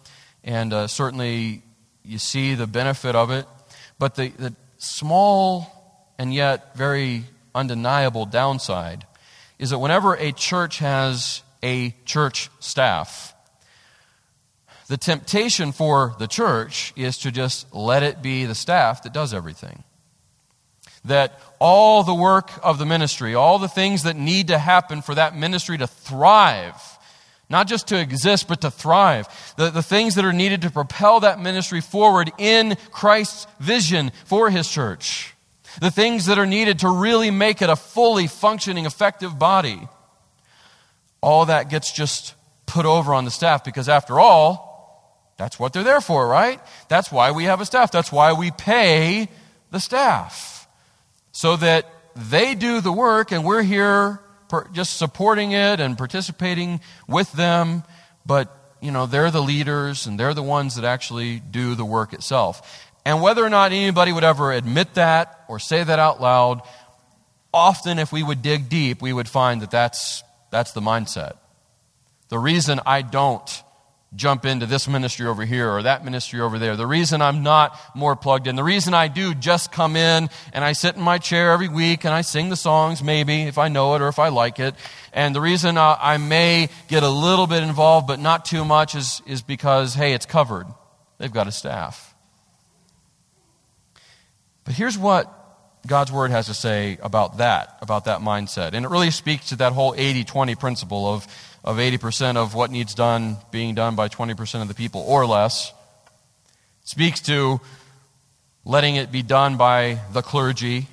and 0.44 0.74
uh, 0.74 0.88
certainly 0.88 1.62
you 2.04 2.18
see 2.18 2.56
the 2.56 2.68
benefit 2.68 3.16
of 3.16 3.30
it. 3.30 3.46
But 4.00 4.16
the, 4.16 4.30
the 4.30 4.56
small 4.78 6.12
and 6.18 6.34
yet 6.34 6.76
very 6.76 7.26
undeniable 7.54 8.26
downside 8.26 9.06
is 9.60 9.70
that 9.70 9.80
whenever 9.80 10.16
a 10.16 10.32
church 10.32 10.80
has 10.80 11.44
a 11.62 11.96
church 12.06 12.50
staff, 12.60 13.35
the 14.88 14.98
temptation 14.98 15.72
for 15.72 16.16
the 16.20 16.28
church 16.28 16.94
is 16.96 17.18
to 17.20 17.32
just 17.32 17.74
let 17.74 18.04
it 18.04 18.22
be 18.22 18.46
the 18.46 18.56
staff 18.56 19.04
that 19.04 19.14
does 19.14 19.34
everything. 19.34 19.84
That 21.06 21.40
all 21.60 22.04
the 22.04 22.14
work 22.14 22.52
of 22.64 22.78
the 22.78 22.86
ministry, 22.86 23.34
all 23.34 23.58
the 23.58 23.68
things 23.68 24.04
that 24.04 24.16
need 24.16 24.48
to 24.48 24.58
happen 24.58 25.02
for 25.02 25.16
that 25.16 25.36
ministry 25.36 25.78
to 25.78 25.88
thrive, 25.88 26.76
not 27.50 27.68
just 27.68 27.88
to 27.88 28.00
exist, 28.00 28.48
but 28.48 28.62
to 28.62 28.72
thrive. 28.72 29.28
The, 29.58 29.70
the 29.70 29.84
things 29.84 30.16
that 30.16 30.26
are 30.26 30.34
needed 30.34 30.62
to 30.64 30.70
propel 30.70 31.20
that 31.20 31.40
ministry 31.40 31.82
forward 31.82 32.32
in 32.38 32.76
Christ's 32.92 33.48
vision 33.60 34.12
for 34.26 34.50
his 34.50 34.70
church. 34.70 35.34
The 35.82 35.92
things 35.92 36.28
that 36.28 36.40
are 36.40 36.46
needed 36.46 36.80
to 36.80 36.90
really 36.90 37.32
make 37.32 37.62
it 37.62 37.70
a 37.70 37.76
fully 37.76 38.28
functioning, 38.28 38.86
effective 38.86 39.38
body. 39.38 39.88
All 41.22 41.46
that 41.48 41.70
gets 41.70 41.92
just 41.92 42.36
put 42.66 42.86
over 42.86 43.14
on 43.14 43.26
the 43.26 43.32
staff 43.32 43.64
because, 43.64 43.90
after 43.90 44.20
all, 44.20 44.75
that's 45.38 45.60
what 45.60 45.74
they're 45.74 45.84
there 45.84 46.02
for, 46.02 46.28
right? 46.28 46.60
That's 46.88 47.12
why 47.12 47.32
we 47.32 47.46
have 47.46 47.62
a 47.62 47.66
staff. 47.66 47.92
That's 47.92 48.12
why 48.12 48.34
we 48.34 48.52
pay 48.52 49.28
the 49.72 49.80
staff. 49.80 50.68
So 51.32 51.58
that 51.58 51.92
they 52.16 52.56
do 52.56 52.80
the 52.80 52.92
work 52.92 53.32
and 53.32 53.44
we're 53.44 53.64
here 53.64 54.22
just 54.72 54.98
supporting 54.98 55.52
it 55.52 55.80
and 55.80 55.98
participating 55.98 56.80
with 57.08 57.32
them, 57.34 57.84
but 58.26 58.78
you 58.82 58.92
know, 58.92 59.06
they're 59.06 59.32
the 59.32 59.42
leaders 59.42 60.06
and 60.06 60.20
they're 60.20 60.34
the 60.34 60.44
ones 60.44 60.76
that 60.76 60.86
actually 60.86 61.40
do 61.40 61.76
the 61.76 61.84
work 61.84 62.14
itself. 62.14 62.88
And 63.04 63.22
whether 63.22 63.44
or 63.44 63.50
not 63.50 63.72
anybody 63.72 64.12
would 64.12 64.24
ever 64.24 64.52
admit 64.52 64.94
that 64.94 65.44
or 65.48 65.60
say 65.60 65.84
that 65.84 66.00
out 66.00 66.22
loud, 66.22 66.62
often 67.54 68.00
if 68.00 68.12
we 68.12 68.24
would 68.24 68.42
dig 68.42 68.70
deep, 68.70 69.02
we 69.02 69.12
would 69.12 69.28
find 69.28 69.62
that 69.62 69.72
that's, 69.72 70.24
that's 70.52 70.72
the 70.72 70.82
mindset. 70.82 71.34
The 72.30 72.40
reason 72.40 72.80
I 72.86 73.02
don't 73.02 73.64
jump 74.16 74.46
into 74.46 74.66
this 74.66 74.88
ministry 74.88 75.28
over 75.28 75.46
here 75.46 75.70
or 75.70 75.84
that 75.84 76.06
ministry 76.06 76.40
over 76.40 76.58
there. 76.58 76.76
The 76.76 76.88
reason 76.88 77.22
I'm 77.22 77.44
not 77.44 77.78
more 77.96 78.16
plugged 78.16 78.48
in, 78.48 78.56
the 78.56 78.64
reason 78.64 78.94
I 78.94 79.08
do 79.08 79.34
just 79.34 79.72
come 79.72 79.96
in 79.96 80.30
and 80.54 80.64
I 80.64 80.74
sit 80.74 80.96
in 80.96 81.02
my 81.02 81.18
chair 81.18 81.52
every 81.52 81.68
week 81.68 82.06
and 82.06 82.14
I 82.14 82.22
sing 82.22 82.50
the 82.50 82.56
songs, 82.56 83.04
maybe, 83.04 83.44
if 83.44 83.58
I 83.58 83.68
know 83.68 83.96
it 83.96 84.02
or 84.02 84.08
if 84.08 84.20
I 84.20 84.30
like 84.30 84.60
it. 84.60 84.76
And 85.14 85.36
the 85.36 85.42
reason 85.42 85.78
I, 85.78 86.18
may 86.18 86.70
get 86.88 87.04
a 87.04 87.10
little 87.10 87.48
bit 87.48 87.62
involved 87.64 88.08
but 88.08 88.20
not 88.20 88.46
too 88.46 88.64
much 88.64 88.96
is, 88.96 89.22
is 89.26 89.42
because, 89.42 89.94
hey, 89.94 90.14
it's 90.14 90.26
covered. 90.26 90.68
They've 91.18 91.32
got 91.32 91.48
a 91.48 91.52
staff. 91.52 92.14
But 94.64 94.74
here's 94.74 94.98
what 94.98 95.32
God's 95.86 96.12
word 96.12 96.32
has 96.32 96.48
to 96.48 96.54
say 96.54 96.98
about 97.02 97.38
that, 97.38 97.78
about 97.82 98.06
that 98.06 98.20
mindset. 98.20 98.74
And 98.74 98.86
it 98.86 98.90
really 98.90 99.12
speaks 99.12 99.50
to 99.50 99.58
that 99.58 99.74
whole 99.74 99.94
80 99.96 100.24
20 100.24 100.56
principle 100.56 101.08
of 101.08 101.28
of 101.66 101.78
80% 101.78 102.38
of 102.38 102.54
what 102.54 102.70
needs 102.70 102.94
done 102.94 103.38
being 103.50 103.74
done 103.74 103.96
by 103.96 104.08
20% 104.08 104.62
of 104.62 104.68
the 104.68 104.76
people 104.76 105.02
or 105.02 105.26
less. 105.26 105.74
speaks 106.84 107.20
to 107.22 107.60
letting 108.64 108.96
it 108.96 109.12
be 109.12 109.24
done 109.24 109.58
by 109.58 110.00
the 110.14 110.22
clergy, 110.22 110.88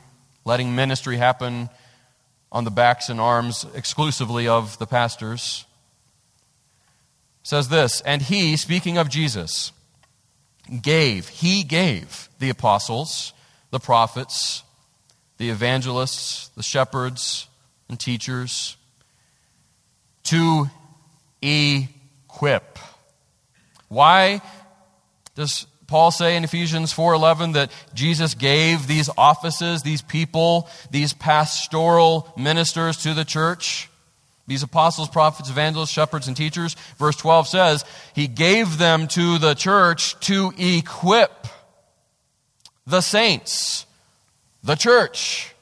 letting 0.47 0.75
ministry 0.75 1.19
happen 1.19 1.69
on 2.51 2.65
the 2.65 2.71
backs 2.71 3.11
and 3.11 3.21
arms 3.21 3.67
exclusively 3.75 4.49
of 4.49 4.79
the 4.79 4.87
pastors. 4.87 5.67
says 7.43 7.69
this, 7.69 8.01
and 8.03 8.23
he, 8.23 8.57
speaking 8.57 8.97
of 8.97 9.11
Jesus, 9.11 9.73
gave, 10.81 11.29
he 11.29 11.65
gave 11.65 12.31
the 12.39 12.49
apostles, 12.49 13.35
the 13.71 13.81
prophets, 13.81 14.63
the 15.37 15.51
evangelists, 15.51 16.49
the 16.57 16.63
shepherds, 16.63 17.47
and 17.91 18.01
teachers 18.01 18.77
to 20.33 20.67
equip. 21.43 22.79
Why 23.89 24.41
does 25.35 25.67
Paul 25.87 26.11
say 26.11 26.37
in 26.37 26.45
Ephesians 26.45 26.91
4:11 26.91 27.53
that 27.53 27.71
Jesus 27.93 28.33
gave 28.33 28.87
these 28.87 29.11
offices, 29.19 29.83
these 29.83 30.01
people, 30.01 30.71
these 30.91 31.13
pastoral 31.13 32.33
ministers 32.35 32.97
to 33.03 33.13
the 33.13 33.27
church? 33.27 33.91
These 34.47 34.63
apostles, 34.63 35.11
prophets, 35.11 35.51
evangelists, 35.51 35.91
shepherds, 35.91 36.29
and 36.29 36.37
teachers. 36.37 36.77
Verse 36.99 37.17
12 37.17 37.49
says, 37.49 37.85
He 38.15 38.27
gave 38.27 38.79
them 38.79 39.09
to 39.09 39.37
the 39.37 39.53
church 39.53 40.19
to 40.21 40.55
equip 40.57 41.47
the 42.87 43.03
saints, 43.03 43.85
the 44.65 44.77
church, 44.77 45.55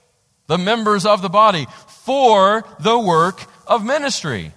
the 0.46 0.58
members 0.58 1.04
of 1.04 1.22
the 1.22 1.28
body, 1.28 1.66
for 1.88 2.64
the 2.78 2.98
work 2.98 3.46
of 3.66 3.84
ministry 3.84 4.52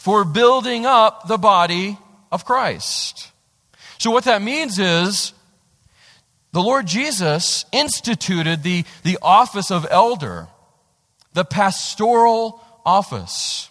for 0.00 0.24
building 0.24 0.86
up 0.86 1.28
the 1.28 1.36
body 1.36 1.98
of 2.32 2.46
Christ. 2.46 3.32
So, 3.98 4.10
what 4.10 4.24
that 4.24 4.40
means 4.40 4.78
is 4.78 5.34
the 6.52 6.62
Lord 6.62 6.86
Jesus 6.86 7.66
instituted 7.70 8.62
the, 8.62 8.86
the 9.02 9.18
office 9.20 9.70
of 9.70 9.86
elder, 9.90 10.48
the 11.34 11.44
pastoral 11.44 12.64
office 12.86 13.69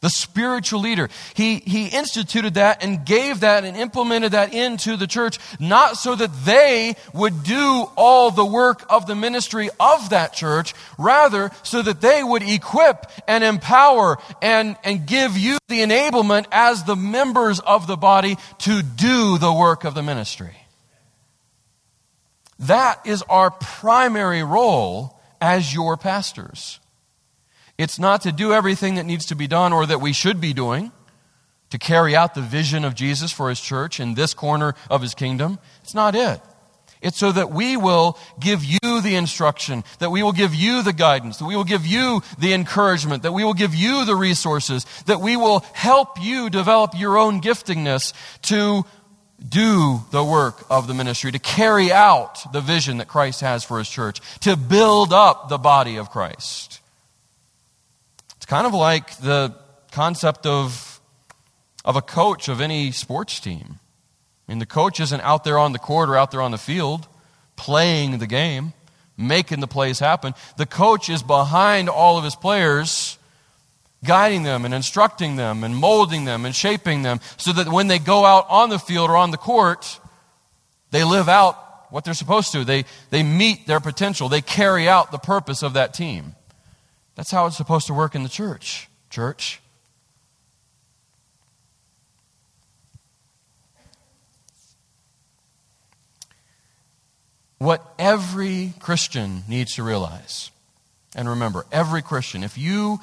the 0.00 0.10
spiritual 0.10 0.80
leader. 0.80 1.08
He, 1.34 1.56
he 1.56 1.88
instituted 1.88 2.54
that 2.54 2.84
and 2.84 3.04
gave 3.04 3.40
that 3.40 3.64
and 3.64 3.76
implemented 3.76 4.32
that 4.32 4.54
into 4.54 4.96
the 4.96 5.06
church, 5.06 5.38
not 5.58 5.96
so 5.96 6.14
that 6.14 6.32
they 6.44 6.94
would 7.12 7.42
do 7.42 7.90
all 7.96 8.30
the 8.30 8.44
work 8.44 8.84
of 8.88 9.06
the 9.06 9.16
ministry 9.16 9.70
of 9.80 10.10
that 10.10 10.32
church, 10.32 10.74
rather, 10.98 11.50
so 11.62 11.82
that 11.82 12.00
they 12.00 12.22
would 12.22 12.42
equip 12.42 13.10
and 13.26 13.42
empower 13.42 14.18
and, 14.40 14.76
and 14.84 15.06
give 15.06 15.36
you 15.36 15.58
the 15.68 15.80
enablement 15.80 16.46
as 16.52 16.84
the 16.84 16.96
members 16.96 17.58
of 17.60 17.86
the 17.86 17.96
body 17.96 18.36
to 18.58 18.82
do 18.82 19.38
the 19.38 19.52
work 19.52 19.84
of 19.84 19.94
the 19.94 20.02
ministry. 20.02 20.56
That 22.60 23.06
is 23.06 23.22
our 23.22 23.50
primary 23.50 24.42
role 24.42 25.20
as 25.40 25.72
your 25.72 25.96
pastors. 25.96 26.80
It's 27.78 27.98
not 27.98 28.22
to 28.22 28.32
do 28.32 28.52
everything 28.52 28.96
that 28.96 29.06
needs 29.06 29.26
to 29.26 29.36
be 29.36 29.46
done 29.46 29.72
or 29.72 29.86
that 29.86 30.00
we 30.00 30.12
should 30.12 30.40
be 30.40 30.52
doing 30.52 30.90
to 31.70 31.78
carry 31.78 32.16
out 32.16 32.34
the 32.34 32.42
vision 32.42 32.84
of 32.84 32.94
Jesus 32.94 33.30
for 33.30 33.48
his 33.48 33.60
church 33.60 34.00
in 34.00 34.14
this 34.14 34.34
corner 34.34 34.74
of 34.90 35.00
his 35.00 35.14
kingdom. 35.14 35.60
It's 35.82 35.94
not 35.94 36.16
it. 36.16 36.40
It's 37.00 37.18
so 37.18 37.30
that 37.30 37.52
we 37.52 37.76
will 37.76 38.18
give 38.40 38.64
you 38.64 39.00
the 39.00 39.14
instruction, 39.14 39.84
that 40.00 40.10
we 40.10 40.24
will 40.24 40.32
give 40.32 40.52
you 40.52 40.82
the 40.82 40.92
guidance, 40.92 41.36
that 41.36 41.44
we 41.44 41.54
will 41.54 41.62
give 41.62 41.86
you 41.86 42.22
the 42.40 42.52
encouragement, 42.52 43.22
that 43.22 43.32
we 43.32 43.44
will 43.44 43.54
give 43.54 43.76
you 43.76 44.04
the 44.04 44.16
resources, 44.16 44.84
that 45.06 45.20
we 45.20 45.36
will 45.36 45.60
help 45.74 46.20
you 46.20 46.50
develop 46.50 46.98
your 46.98 47.16
own 47.16 47.40
giftingness 47.40 48.12
to 48.42 48.84
do 49.48 50.00
the 50.10 50.24
work 50.24 50.64
of 50.68 50.88
the 50.88 50.94
ministry, 50.94 51.30
to 51.30 51.38
carry 51.38 51.92
out 51.92 52.52
the 52.52 52.60
vision 52.60 52.98
that 52.98 53.06
Christ 53.06 53.42
has 53.42 53.62
for 53.62 53.78
his 53.78 53.88
church, 53.88 54.20
to 54.40 54.56
build 54.56 55.12
up 55.12 55.48
the 55.48 55.58
body 55.58 55.98
of 55.98 56.10
Christ 56.10 56.80
kind 58.48 58.66
of 58.66 58.72
like 58.72 59.16
the 59.18 59.54
concept 59.92 60.46
of, 60.46 61.00
of 61.84 61.96
a 61.96 62.02
coach 62.02 62.48
of 62.48 62.60
any 62.60 62.90
sports 62.90 63.38
team. 63.38 63.78
I 64.48 64.52
mean, 64.52 64.58
the 64.58 64.66
coach 64.66 65.00
isn't 65.00 65.20
out 65.20 65.44
there 65.44 65.58
on 65.58 65.72
the 65.72 65.78
court 65.78 66.08
or 66.08 66.16
out 66.16 66.30
there 66.30 66.40
on 66.40 66.50
the 66.50 66.58
field 66.58 67.06
playing 67.56 68.18
the 68.18 68.26
game, 68.26 68.72
making 69.18 69.60
the 69.60 69.66
plays 69.66 69.98
happen. 69.98 70.32
The 70.56 70.64
coach 70.64 71.10
is 71.10 71.22
behind 71.22 71.90
all 71.90 72.16
of 72.16 72.24
his 72.24 72.34
players, 72.34 73.18
guiding 74.02 74.44
them 74.44 74.64
and 74.64 74.72
instructing 74.72 75.36
them 75.36 75.62
and 75.62 75.76
molding 75.76 76.24
them 76.24 76.46
and 76.46 76.54
shaping 76.54 77.02
them 77.02 77.20
so 77.36 77.52
that 77.52 77.68
when 77.68 77.88
they 77.88 77.98
go 77.98 78.24
out 78.24 78.46
on 78.48 78.70
the 78.70 78.78
field 78.78 79.10
or 79.10 79.16
on 79.16 79.30
the 79.30 79.36
court, 79.36 80.00
they 80.90 81.04
live 81.04 81.28
out 81.28 81.92
what 81.92 82.04
they're 82.04 82.14
supposed 82.14 82.52
to. 82.52 82.64
They, 82.64 82.86
they 83.10 83.22
meet 83.22 83.66
their 83.66 83.80
potential, 83.80 84.30
they 84.30 84.40
carry 84.40 84.88
out 84.88 85.10
the 85.10 85.18
purpose 85.18 85.62
of 85.62 85.74
that 85.74 85.92
team. 85.92 86.34
That's 87.18 87.32
how 87.32 87.46
it's 87.46 87.56
supposed 87.56 87.88
to 87.88 87.94
work 87.94 88.14
in 88.14 88.22
the 88.22 88.28
church. 88.28 88.88
Church. 89.10 89.60
What 97.58 97.84
every 97.98 98.72
Christian 98.78 99.42
needs 99.48 99.74
to 99.74 99.82
realize, 99.82 100.52
and 101.16 101.28
remember, 101.28 101.66
every 101.72 102.02
Christian, 102.02 102.44
if 102.44 102.56
you 102.56 103.00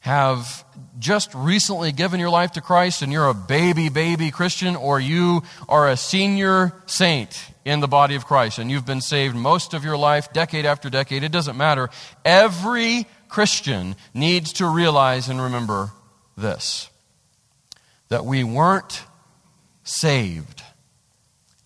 have 0.00 0.64
just 0.98 1.32
recently 1.32 1.92
given 1.92 2.18
your 2.18 2.30
life 2.30 2.52
to 2.52 2.60
Christ 2.60 3.02
and 3.02 3.12
you're 3.12 3.28
a 3.28 3.34
baby, 3.34 3.88
baby 3.88 4.32
Christian, 4.32 4.74
or 4.74 4.98
you 4.98 5.44
are 5.68 5.88
a 5.88 5.96
senior 5.96 6.72
saint 6.86 7.40
in 7.64 7.78
the 7.78 7.88
body 7.88 8.16
of 8.16 8.26
Christ 8.26 8.58
and 8.58 8.68
you've 8.68 8.86
been 8.86 9.00
saved 9.00 9.36
most 9.36 9.74
of 9.74 9.84
your 9.84 9.96
life, 9.96 10.32
decade 10.32 10.66
after 10.66 10.90
decade, 10.90 11.22
it 11.22 11.30
doesn't 11.30 11.56
matter. 11.56 11.88
Every 12.24 13.06
Christian 13.28 13.96
needs 14.14 14.52
to 14.54 14.66
realize 14.66 15.28
and 15.28 15.40
remember 15.40 15.90
this 16.36 16.90
that 18.08 18.24
we 18.24 18.42
weren't 18.42 19.02
saved 19.84 20.62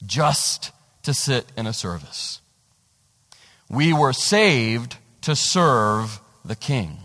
just 0.05 0.73
to 1.03 1.15
sit 1.15 1.47
in 1.57 1.67
a 1.67 1.73
service. 1.73 2.41
We 3.69 3.93
were 3.93 4.13
saved 4.13 4.97
to 5.23 5.37
serve 5.37 6.21
the 6.45 6.57
King. 6.57 6.99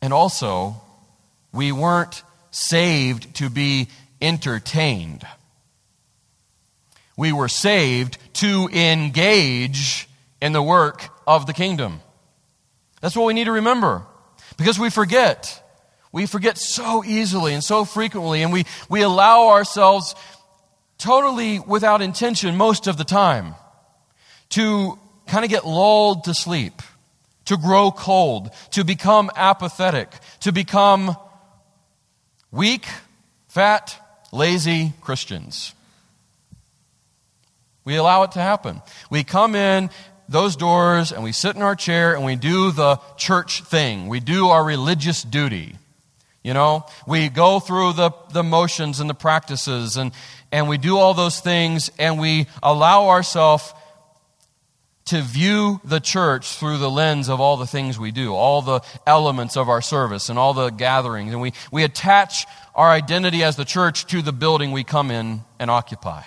And 0.00 0.12
also, 0.12 0.80
we 1.52 1.72
weren't 1.72 2.22
saved 2.52 3.34
to 3.36 3.50
be 3.50 3.88
entertained. 4.20 5.26
We 7.16 7.32
were 7.32 7.48
saved 7.48 8.18
to 8.34 8.68
engage 8.72 10.08
in 10.40 10.52
the 10.52 10.62
work 10.62 11.08
of 11.26 11.46
the 11.46 11.52
kingdom. 11.52 12.00
That's 13.00 13.16
what 13.16 13.26
we 13.26 13.34
need 13.34 13.44
to 13.44 13.52
remember. 13.52 14.02
Because 14.56 14.78
we 14.78 14.90
forget. 14.90 15.62
We 16.12 16.26
forget 16.26 16.58
so 16.58 17.04
easily 17.04 17.52
and 17.52 17.62
so 17.62 17.84
frequently, 17.84 18.42
and 18.42 18.52
we, 18.52 18.64
we 18.88 19.02
allow 19.02 19.48
ourselves 19.48 20.14
totally 20.98 21.60
without 21.60 22.00
intention 22.00 22.56
most 22.56 22.86
of 22.86 22.96
the 22.96 23.04
time 23.04 23.54
to 24.50 24.98
kind 25.26 25.44
of 25.44 25.50
get 25.50 25.66
lulled 25.66 26.24
to 26.24 26.34
sleep, 26.34 26.80
to 27.46 27.56
grow 27.56 27.90
cold, 27.90 28.50
to 28.70 28.84
become 28.84 29.30
apathetic, 29.36 30.10
to 30.40 30.52
become 30.52 31.16
weak, 32.50 32.86
fat, 33.48 33.96
lazy 34.32 34.94
Christians. 35.00 35.74
We 37.86 37.96
allow 37.96 38.24
it 38.24 38.32
to 38.32 38.40
happen. 38.40 38.82
We 39.08 39.24
come 39.24 39.54
in 39.54 39.88
those 40.28 40.56
doors 40.56 41.12
and 41.12 41.22
we 41.22 41.32
sit 41.32 41.56
in 41.56 41.62
our 41.62 41.76
chair 41.76 42.14
and 42.14 42.24
we 42.24 42.34
do 42.36 42.72
the 42.72 43.00
church 43.16 43.62
thing. 43.62 44.08
We 44.08 44.20
do 44.20 44.48
our 44.48 44.62
religious 44.62 45.22
duty. 45.22 45.76
You 46.42 46.52
know, 46.52 46.84
we 47.06 47.28
go 47.28 47.60
through 47.60 47.94
the, 47.94 48.10
the 48.32 48.42
motions 48.42 49.00
and 49.00 49.08
the 49.08 49.14
practices 49.14 49.96
and, 49.96 50.12
and 50.52 50.68
we 50.68 50.78
do 50.78 50.98
all 50.98 51.14
those 51.14 51.40
things 51.40 51.90
and 51.98 52.18
we 52.18 52.48
allow 52.62 53.08
ourselves 53.08 53.72
to 55.06 55.22
view 55.22 55.80
the 55.84 56.00
church 56.00 56.56
through 56.56 56.78
the 56.78 56.90
lens 56.90 57.28
of 57.28 57.40
all 57.40 57.56
the 57.56 57.66
things 57.66 58.00
we 58.00 58.10
do, 58.10 58.34
all 58.34 58.62
the 58.62 58.80
elements 59.06 59.56
of 59.56 59.68
our 59.68 59.80
service 59.80 60.28
and 60.28 60.40
all 60.40 60.54
the 60.54 60.70
gatherings. 60.70 61.30
And 61.30 61.40
we, 61.40 61.52
we 61.70 61.84
attach 61.84 62.46
our 62.74 62.90
identity 62.90 63.44
as 63.44 63.54
the 63.54 63.64
church 63.64 64.06
to 64.06 64.22
the 64.22 64.32
building 64.32 64.72
we 64.72 64.82
come 64.82 65.12
in 65.12 65.42
and 65.60 65.70
occupy. 65.70 66.22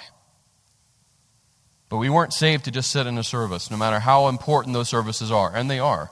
But 1.89 1.97
we 1.97 2.10
weren't 2.10 2.34
saved 2.34 2.65
to 2.65 2.71
just 2.71 2.91
sit 2.91 3.08
in 3.08 3.17
a 3.17 3.23
service, 3.23 3.71
no 3.71 3.78
matter 3.78 3.99
how 3.99 4.28
important 4.28 4.73
those 4.73 4.89
services 4.89 5.32
are, 5.32 5.54
and 5.54 5.69
they 5.69 5.80
are. 5.80 6.12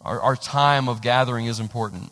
Our, 0.00 0.20
our 0.20 0.36
time 0.36 0.88
of 0.88 1.02
gathering 1.02 1.46
is 1.46 1.60
important. 1.60 2.10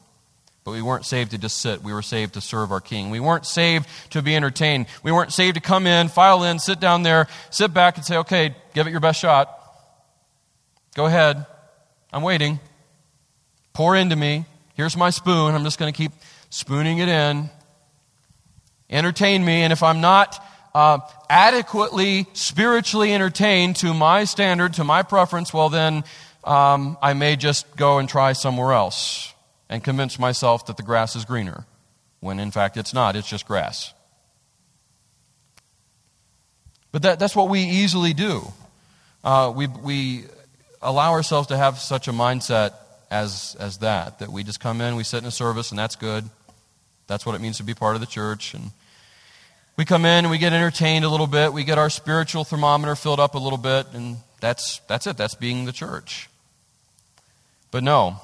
But 0.65 0.73
we 0.73 0.83
weren't 0.83 1.05
saved 1.05 1.33
to 1.33 1.39
just 1.39 1.59
sit. 1.61 1.83
We 1.83 1.93
were 1.93 2.03
saved 2.03 2.35
to 2.35 2.41
serve 2.41 2.73
our 2.73 2.81
King. 2.81 3.11
We 3.11 3.21
weren't 3.21 3.47
saved 3.47 3.87
to 4.11 4.23
be 4.23 4.35
entertained. 4.35 4.87
We 5.03 5.13
weren't 5.13 5.33
saved 5.33 5.57
to 5.57 5.61
come 5.61 5.87
in, 5.87 6.09
file 6.09 6.43
in, 6.45 6.59
sit 6.59 6.81
down 6.81 7.03
there, 7.03 7.27
sit 7.51 7.75
back, 7.75 7.97
and 7.97 8.05
say, 8.05 8.17
okay, 8.19 8.55
give 8.73 8.87
it 8.87 8.91
your 8.91 9.01
best 9.01 9.21
shot. 9.21 9.51
Go 10.95 11.07
ahead. 11.07 11.45
I'm 12.13 12.23
waiting. 12.23 12.61
Pour 13.75 13.95
into 13.95 14.17
me. 14.17 14.47
Here's 14.75 14.97
my 14.97 15.11
spoon. 15.11 15.55
I'm 15.55 15.65
just 15.65 15.79
going 15.79 15.93
to 15.93 15.97
keep 15.97 16.13
spooning 16.49 16.99
it 16.99 17.09
in. 17.09 17.51
Entertain 18.89 19.45
me. 19.45 19.63
And 19.63 19.73
if 19.73 19.83
I'm 19.83 20.01
not 20.01 20.43
uh, 20.75 20.99
adequately 21.31 22.27
spiritually 22.33 23.15
entertained 23.15 23.77
to 23.77 23.95
my 23.95 24.25
standard, 24.25 24.75
to 24.75 24.85
my 24.85 25.03
preference, 25.03 25.55
well, 25.55 25.69
then 25.69 26.05
um, 26.43 26.99
I 27.01 27.15
may 27.15 27.37
just 27.37 27.77
go 27.77 27.99
and 27.99 28.09
try 28.09 28.33
somewhere 28.33 28.73
else 28.73 29.33
and 29.69 29.83
convince 29.83 30.19
myself 30.19 30.67
that 30.67 30.77
the 30.77 30.83
grass 30.83 31.17
is 31.17 31.25
greener, 31.25 31.65
when 32.21 32.39
in 32.41 32.51
fact 32.51 32.77
it's 32.77 32.93
not, 32.93 33.17
it's 33.17 33.29
just 33.29 33.47
grass. 33.47 33.95
But 36.93 37.03
that, 37.03 37.19
that's 37.19 37.35
what 37.35 37.49
we 37.49 37.61
easily 37.61 38.13
do. 38.13 38.53
Uh, 39.25 39.53
we, 39.55 39.67
we 39.67 40.25
allow 40.83 41.13
ourselves 41.13 41.49
to 41.49 41.57
have 41.57 41.79
such 41.79 42.09
a 42.09 42.13
mindset 42.13 42.75
as, 43.11 43.57
as 43.59 43.79
that, 43.79 44.19
that 44.19 44.31
we 44.31 44.45
just 44.45 44.61
come 44.61 44.81
in, 44.81 44.97
we 44.97 45.05
sit 45.05 45.19
in 45.19 45.27
a 45.27 45.33
service, 45.33 45.71
and 45.71 45.79
that's 45.79 45.97
good. 45.97 46.29
That's 47.07 47.25
what 47.25 47.35
it 47.35 47.41
means 47.41 47.57
to 47.57 47.63
be 47.63 47.75
part 47.75 47.95
of 47.95 48.01
the 48.01 48.07
church. 48.07 48.55
And 48.55 48.71
we 49.77 49.85
come 49.85 50.05
in 50.05 50.25
and 50.25 50.31
we 50.31 50.39
get 50.39 50.53
entertained 50.53 51.05
a 51.05 51.09
little 51.09 51.27
bit. 51.27 51.53
We 51.53 51.65
get 51.65 51.79
our 51.79 51.91
spiritual 51.91 52.45
thermometer 52.45 52.95
filled 52.95 53.21
up 53.21 53.35
a 53.35 53.39
little 53.39 53.59
bit, 53.59 53.87
and 53.93 54.19
that's, 54.41 54.81
that's 54.89 55.07
it. 55.07 55.17
That's 55.17 55.35
being 55.35 55.65
the 55.65 55.73
church. 55.73 56.29
But 57.71 57.83
no, 57.83 58.21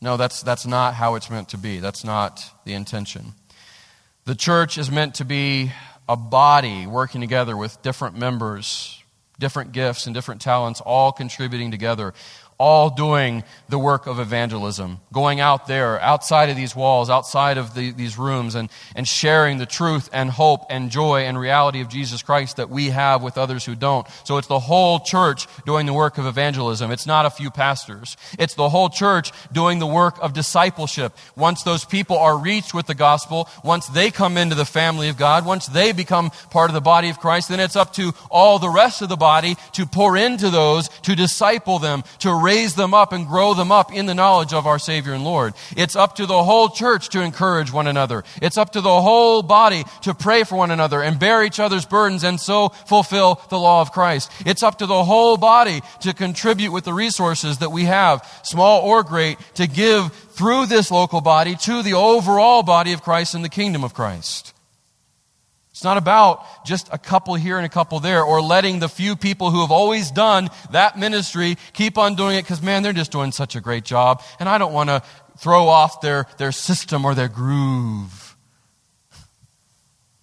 no, 0.00 0.16
that's, 0.16 0.42
that's 0.42 0.66
not 0.66 0.94
how 0.94 1.14
it's 1.16 1.28
meant 1.28 1.50
to 1.50 1.58
be. 1.58 1.78
That's 1.78 2.04
not 2.04 2.42
the 2.64 2.72
intention. 2.72 3.34
The 4.24 4.34
church 4.34 4.78
is 4.78 4.90
meant 4.90 5.16
to 5.16 5.26
be 5.26 5.72
a 6.08 6.16
body 6.16 6.86
working 6.86 7.20
together 7.20 7.56
with 7.56 7.82
different 7.82 8.16
members, 8.16 8.98
different 9.38 9.72
gifts, 9.72 10.06
and 10.06 10.14
different 10.14 10.40
talents, 10.40 10.80
all 10.80 11.12
contributing 11.12 11.70
together 11.70 12.14
all 12.62 12.90
doing 12.90 13.42
the 13.68 13.78
work 13.78 14.06
of 14.06 14.20
evangelism, 14.20 15.00
going 15.12 15.40
out 15.40 15.66
there, 15.66 16.00
outside 16.00 16.48
of 16.48 16.54
these 16.54 16.76
walls, 16.76 17.10
outside 17.10 17.58
of 17.58 17.74
the, 17.74 17.90
these 17.90 18.16
rooms, 18.16 18.54
and, 18.54 18.70
and 18.94 19.08
sharing 19.08 19.58
the 19.58 19.66
truth 19.66 20.08
and 20.12 20.30
hope 20.30 20.64
and 20.70 20.88
joy 20.88 21.22
and 21.22 21.36
reality 21.36 21.80
of 21.80 21.88
Jesus 21.88 22.22
Christ 22.22 22.58
that 22.58 22.70
we 22.70 22.90
have 22.90 23.20
with 23.20 23.36
others 23.36 23.64
who 23.64 23.74
don't. 23.74 24.06
So 24.22 24.38
it's 24.38 24.46
the 24.46 24.60
whole 24.60 25.00
church 25.00 25.48
doing 25.66 25.86
the 25.86 25.92
work 25.92 26.18
of 26.18 26.26
evangelism. 26.26 26.92
It's 26.92 27.04
not 27.04 27.26
a 27.26 27.30
few 27.30 27.50
pastors. 27.50 28.16
It's 28.38 28.54
the 28.54 28.68
whole 28.68 28.88
church 28.88 29.32
doing 29.50 29.80
the 29.80 29.86
work 29.86 30.18
of 30.22 30.32
discipleship. 30.32 31.16
Once 31.34 31.64
those 31.64 31.84
people 31.84 32.16
are 32.16 32.38
reached 32.38 32.74
with 32.74 32.86
the 32.86 32.94
gospel, 32.94 33.48
once 33.64 33.88
they 33.88 34.12
come 34.12 34.36
into 34.36 34.54
the 34.54 34.64
family 34.64 35.08
of 35.08 35.16
God, 35.16 35.44
once 35.44 35.66
they 35.66 35.90
become 35.90 36.30
part 36.50 36.70
of 36.70 36.74
the 36.74 36.80
body 36.80 37.08
of 37.08 37.18
Christ, 37.18 37.48
then 37.48 37.58
it's 37.58 37.74
up 37.74 37.92
to 37.94 38.12
all 38.30 38.60
the 38.60 38.70
rest 38.70 39.02
of 39.02 39.08
the 39.08 39.16
body 39.16 39.56
to 39.72 39.84
pour 39.84 40.16
into 40.16 40.48
those, 40.48 40.88
to 41.00 41.16
disciple 41.16 41.80
them, 41.80 42.04
to 42.20 42.32
raise 42.32 42.51
raise 42.52 42.74
them 42.74 42.92
up 42.92 43.14
and 43.14 43.26
grow 43.26 43.54
them 43.54 43.72
up 43.72 43.94
in 43.94 44.04
the 44.04 44.14
knowledge 44.14 44.52
of 44.52 44.66
our 44.66 44.78
Savior 44.78 45.14
and 45.14 45.24
Lord. 45.24 45.54
It's 45.74 45.96
up 45.96 46.16
to 46.16 46.26
the 46.26 46.42
whole 46.44 46.68
church 46.68 47.08
to 47.10 47.22
encourage 47.22 47.72
one 47.72 47.86
another. 47.86 48.24
It's 48.42 48.58
up 48.58 48.72
to 48.72 48.82
the 48.82 49.00
whole 49.00 49.42
body 49.42 49.84
to 50.02 50.12
pray 50.12 50.44
for 50.44 50.56
one 50.56 50.70
another 50.70 51.02
and 51.02 51.18
bear 51.18 51.42
each 51.42 51.58
other's 51.58 51.86
burdens 51.86 52.24
and 52.24 52.38
so 52.38 52.68
fulfill 52.68 53.40
the 53.48 53.58
law 53.58 53.80
of 53.80 53.90
Christ. 53.90 54.30
It's 54.44 54.62
up 54.62 54.78
to 54.78 54.86
the 54.86 55.02
whole 55.02 55.38
body 55.38 55.80
to 56.00 56.12
contribute 56.12 56.72
with 56.72 56.84
the 56.84 56.92
resources 56.92 57.58
that 57.58 57.72
we 57.72 57.84
have, 57.84 58.20
small 58.44 58.82
or 58.82 59.02
great, 59.02 59.38
to 59.54 59.66
give 59.66 60.12
through 60.12 60.66
this 60.66 60.90
local 60.90 61.22
body 61.22 61.56
to 61.56 61.82
the 61.82 61.94
overall 61.94 62.62
body 62.62 62.92
of 62.92 63.02
Christ 63.02 63.34
and 63.34 63.42
the 63.42 63.48
kingdom 63.48 63.82
of 63.82 63.94
Christ. 63.94 64.51
It's 65.72 65.84
not 65.84 65.96
about 65.96 66.66
just 66.66 66.90
a 66.92 66.98
couple 66.98 67.34
here 67.34 67.56
and 67.56 67.64
a 67.64 67.68
couple 67.70 67.98
there 67.98 68.22
or 68.22 68.42
letting 68.42 68.78
the 68.78 68.90
few 68.90 69.16
people 69.16 69.50
who 69.50 69.62
have 69.62 69.70
always 69.70 70.10
done 70.10 70.50
that 70.70 70.98
ministry 70.98 71.56
keep 71.72 71.96
on 71.96 72.14
doing 72.14 72.36
it 72.36 72.42
because, 72.42 72.60
man, 72.60 72.82
they're 72.82 72.92
just 72.92 73.10
doing 73.10 73.32
such 73.32 73.56
a 73.56 73.60
great 73.60 73.84
job. 73.84 74.22
And 74.38 74.50
I 74.50 74.58
don't 74.58 74.74
want 74.74 74.90
to 74.90 75.02
throw 75.38 75.68
off 75.68 76.02
their, 76.02 76.26
their 76.36 76.52
system 76.52 77.06
or 77.06 77.14
their 77.14 77.28
groove. 77.28 78.21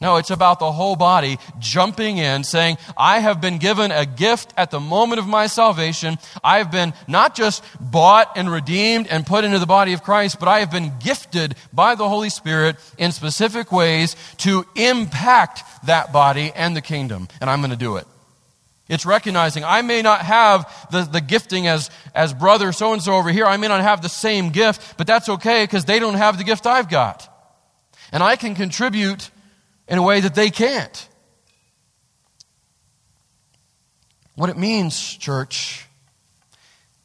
No, 0.02 0.16
it's 0.16 0.30
about 0.30 0.60
the 0.60 0.72
whole 0.72 0.96
body 0.96 1.40
jumping 1.60 2.20
in, 2.20 2.46
saying, 2.46 2.78
I 2.96 3.20
have 3.20 3.42
been 3.42 3.58
given 3.58 3.92
a 3.92 4.06
gift 4.06 4.54
at 4.56 4.72
the 4.72 4.80
moment 4.80 5.20
of 5.20 5.28
my 5.28 5.48
salvation. 5.48 6.18
I 6.42 6.60
have 6.60 6.72
been 6.72 6.94
not 7.06 7.36
just 7.36 7.66
bought 7.82 8.38
and 8.38 8.50
redeemed 8.50 9.08
and 9.08 9.28
put 9.28 9.44
into 9.44 9.60
the 9.60 9.66
body 9.66 9.92
of 9.92 10.02
Christ, 10.02 10.40
but 10.40 10.48
I 10.48 10.60
have 10.60 10.72
been 10.72 10.94
gifted 11.00 11.56
by 11.74 11.96
the 11.96 12.08
Holy 12.08 12.30
Spirit 12.30 12.78
in 12.98 13.12
specific 13.12 13.74
ways 13.74 14.16
to 14.38 14.66
impact 14.76 15.64
that 15.86 16.14
body 16.14 16.54
and 16.56 16.78
the 16.78 16.82
kingdom. 16.82 17.28
And 17.42 17.50
I'm 17.50 17.60
going 17.60 17.72
to 17.72 17.78
do 17.78 17.98
it. 17.98 18.08
It's 18.88 19.06
recognizing 19.06 19.66
I 19.66 19.82
may 19.82 20.02
not 20.02 20.22
have 20.22 20.88
the, 20.92 21.04
the 21.04 21.22
gifting 21.22 21.68
as, 21.68 21.92
as 22.16 22.34
brother 22.34 22.72
so 22.72 22.94
and 22.94 23.02
so 23.02 23.16
over 23.16 23.32
here. 23.32 23.46
I 23.46 23.58
may 23.58 23.68
not 23.68 23.82
have 23.82 24.02
the 24.02 24.10
same 24.10 24.50
gift, 24.50 24.98
but 24.98 25.08
that's 25.08 25.28
okay 25.28 25.64
because 25.64 25.84
they 25.84 26.00
don't 26.00 26.16
have 26.16 26.38
the 26.38 26.46
gift 26.46 26.66
I've 26.66 26.90
got. 26.90 27.28
And 28.14 28.24
I 28.24 28.38
can 28.38 28.56
contribute 28.56 29.30
in 29.90 29.98
a 29.98 30.04
way 30.04 30.22
that 30.22 30.36
they 30.36 30.52
can't. 30.52 31.08
What 34.36 34.50
it 34.50 34.58
means, 34.58 35.18
church, 35.18 35.86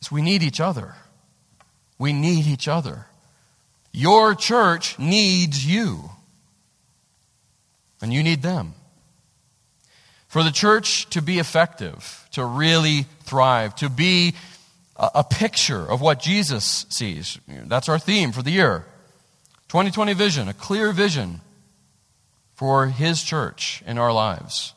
is 0.00 0.12
we 0.12 0.22
need 0.22 0.42
each 0.42 0.60
other. 0.60 0.94
We 1.98 2.12
need 2.12 2.46
each 2.46 2.68
other. 2.68 3.06
Your 3.90 4.34
church 4.34 4.98
needs 4.98 5.66
you, 5.66 6.10
and 8.02 8.12
you 8.12 8.22
need 8.22 8.42
them. 8.42 8.74
For 10.28 10.42
the 10.42 10.50
church 10.50 11.08
to 11.10 11.22
be 11.22 11.38
effective, 11.38 12.28
to 12.32 12.44
really 12.44 13.06
thrive, 13.22 13.74
to 13.76 13.88
be 13.88 14.34
a, 14.96 15.24
picture 15.24 15.84
of 15.88 16.00
what 16.00 16.20
Jesus 16.20 16.86
sees. 16.88 17.38
That's 17.48 17.88
our 17.88 17.98
theme 17.98 18.32
for 18.32 18.42
the 18.42 18.50
year. 18.50 18.84
2020 19.68 20.12
vision, 20.12 20.48
a 20.48 20.54
clear 20.54 20.92
vision 20.92 21.40
for 22.54 22.86
His 22.86 23.22
church 23.22 23.82
in 23.86 23.98
our 23.98 24.12
lives. 24.12 24.74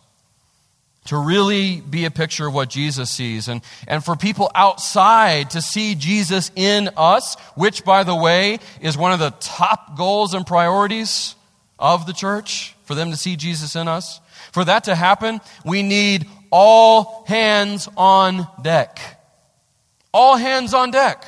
To 1.05 1.17
really 1.17 1.79
be 1.79 2.03
a 2.03 2.11
picture 2.11 2.47
of 2.47 2.53
what 2.53 2.69
Jesus 2.69 3.09
sees, 3.09 3.47
and, 3.47 3.61
and 3.87 4.03
for 4.03 4.17
people 4.17 4.51
outside 4.53 5.51
to 5.51 5.61
see 5.61 5.95
Jesus 5.95 6.51
in 6.55 6.89
us, 6.97 7.35
which, 7.55 7.85
by 7.85 8.03
the 8.03 8.15
way, 8.15 8.59
is 8.81 8.97
one 8.97 9.13
of 9.13 9.19
the 9.19 9.33
top 9.39 9.95
goals 9.97 10.33
and 10.33 10.45
priorities 10.45 11.35
of 11.79 12.05
the 12.07 12.13
church, 12.13 12.75
for 12.83 12.93
them 12.93 13.11
to 13.11 13.17
see 13.17 13.37
Jesus 13.37 13.75
in 13.75 13.87
us. 13.87 14.19
For 14.51 14.65
that 14.65 14.85
to 14.85 14.95
happen, 14.95 15.39
we 15.63 15.83
need 15.83 16.27
all 16.51 17.23
hands 17.27 17.87
on 17.95 18.47
deck. 18.61 18.99
All 20.13 20.35
hands 20.35 20.73
on 20.73 20.91
deck. 20.91 21.25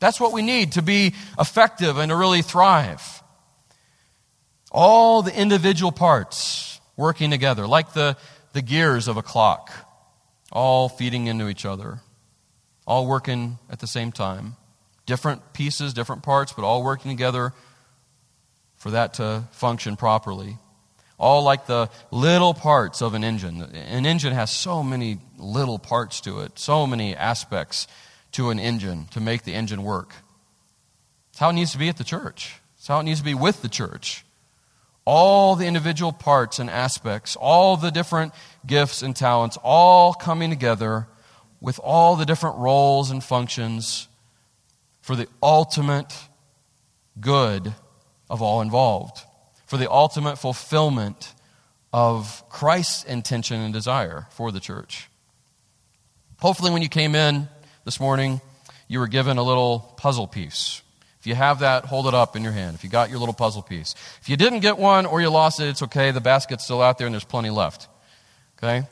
That's 0.00 0.20
what 0.20 0.32
we 0.32 0.42
need 0.42 0.72
to 0.72 0.82
be 0.82 1.14
effective 1.38 1.96
and 1.96 2.10
to 2.10 2.16
really 2.16 2.42
thrive. 2.42 3.21
All 4.72 5.22
the 5.22 5.38
individual 5.38 5.92
parts 5.92 6.80
working 6.96 7.30
together, 7.30 7.66
like 7.66 7.92
the, 7.92 8.16
the 8.54 8.62
gears 8.62 9.06
of 9.06 9.16
a 9.16 9.22
clock, 9.22 9.70
all 10.50 10.88
feeding 10.88 11.26
into 11.26 11.48
each 11.48 11.66
other, 11.66 12.00
all 12.86 13.06
working 13.06 13.58
at 13.70 13.80
the 13.80 13.86
same 13.86 14.10
time. 14.10 14.56
different 15.06 15.52
pieces, 15.52 15.92
different 15.92 16.22
parts, 16.22 16.52
but 16.52 16.64
all 16.64 16.82
working 16.82 17.10
together 17.10 17.52
for 18.76 18.92
that 18.92 19.14
to 19.14 19.44
function 19.52 19.96
properly. 19.96 20.56
All 21.18 21.42
like 21.44 21.66
the 21.66 21.88
little 22.10 22.54
parts 22.54 23.00
of 23.00 23.14
an 23.14 23.22
engine. 23.22 23.62
An 23.62 24.06
engine 24.06 24.32
has 24.32 24.50
so 24.50 24.82
many 24.82 25.18
little 25.38 25.78
parts 25.78 26.20
to 26.22 26.40
it, 26.40 26.58
so 26.58 26.86
many 26.86 27.14
aspects 27.14 27.86
to 28.32 28.50
an 28.50 28.58
engine 28.58 29.06
to 29.12 29.20
make 29.20 29.44
the 29.44 29.54
engine 29.54 29.82
work. 29.82 30.14
It's 31.30 31.38
how 31.38 31.50
it 31.50 31.54
needs 31.54 31.72
to 31.72 31.78
be 31.78 31.88
at 31.88 31.96
the 31.96 32.04
church. 32.04 32.60
It's 32.76 32.88
how 32.88 33.00
it 33.00 33.04
needs 33.04 33.20
to 33.20 33.24
be 33.24 33.34
with 33.34 33.62
the 33.62 33.68
church. 33.68 34.24
All 35.04 35.56
the 35.56 35.66
individual 35.66 36.12
parts 36.12 36.58
and 36.58 36.70
aspects, 36.70 37.36
all 37.36 37.76
the 37.76 37.90
different 37.90 38.32
gifts 38.66 39.02
and 39.02 39.16
talents, 39.16 39.58
all 39.62 40.14
coming 40.14 40.50
together 40.50 41.08
with 41.60 41.80
all 41.82 42.16
the 42.16 42.24
different 42.24 42.56
roles 42.58 43.10
and 43.10 43.22
functions 43.22 44.08
for 45.00 45.16
the 45.16 45.26
ultimate 45.42 46.12
good 47.20 47.72
of 48.30 48.42
all 48.42 48.60
involved, 48.60 49.22
for 49.66 49.76
the 49.76 49.90
ultimate 49.90 50.36
fulfillment 50.36 51.34
of 51.92 52.42
Christ's 52.48 53.04
intention 53.04 53.60
and 53.60 53.72
desire 53.72 54.26
for 54.30 54.50
the 54.50 54.60
church. 54.60 55.08
Hopefully, 56.40 56.70
when 56.70 56.82
you 56.82 56.88
came 56.88 57.14
in 57.14 57.48
this 57.84 58.00
morning, 58.00 58.40
you 58.88 58.98
were 58.98 59.08
given 59.08 59.38
a 59.38 59.42
little 59.42 59.94
puzzle 59.96 60.26
piece. 60.26 60.81
If 61.22 61.28
you 61.28 61.36
have 61.36 61.60
that, 61.60 61.84
hold 61.84 62.08
it 62.08 62.14
up 62.14 62.34
in 62.34 62.42
your 62.42 62.50
hand. 62.50 62.74
If 62.74 62.82
you 62.82 62.90
got 62.90 63.08
your 63.08 63.20
little 63.20 63.32
puzzle 63.32 63.62
piece. 63.62 63.94
If 64.20 64.28
you 64.28 64.36
didn't 64.36 64.58
get 64.58 64.76
one 64.76 65.06
or 65.06 65.20
you 65.20 65.30
lost 65.30 65.60
it, 65.60 65.68
it's 65.68 65.80
okay. 65.84 66.10
The 66.10 66.20
basket's 66.20 66.64
still 66.64 66.82
out 66.82 66.98
there 66.98 67.06
and 67.06 67.14
there's 67.14 67.22
plenty 67.22 67.50
left. 67.50 67.86
Okay? 68.58 68.88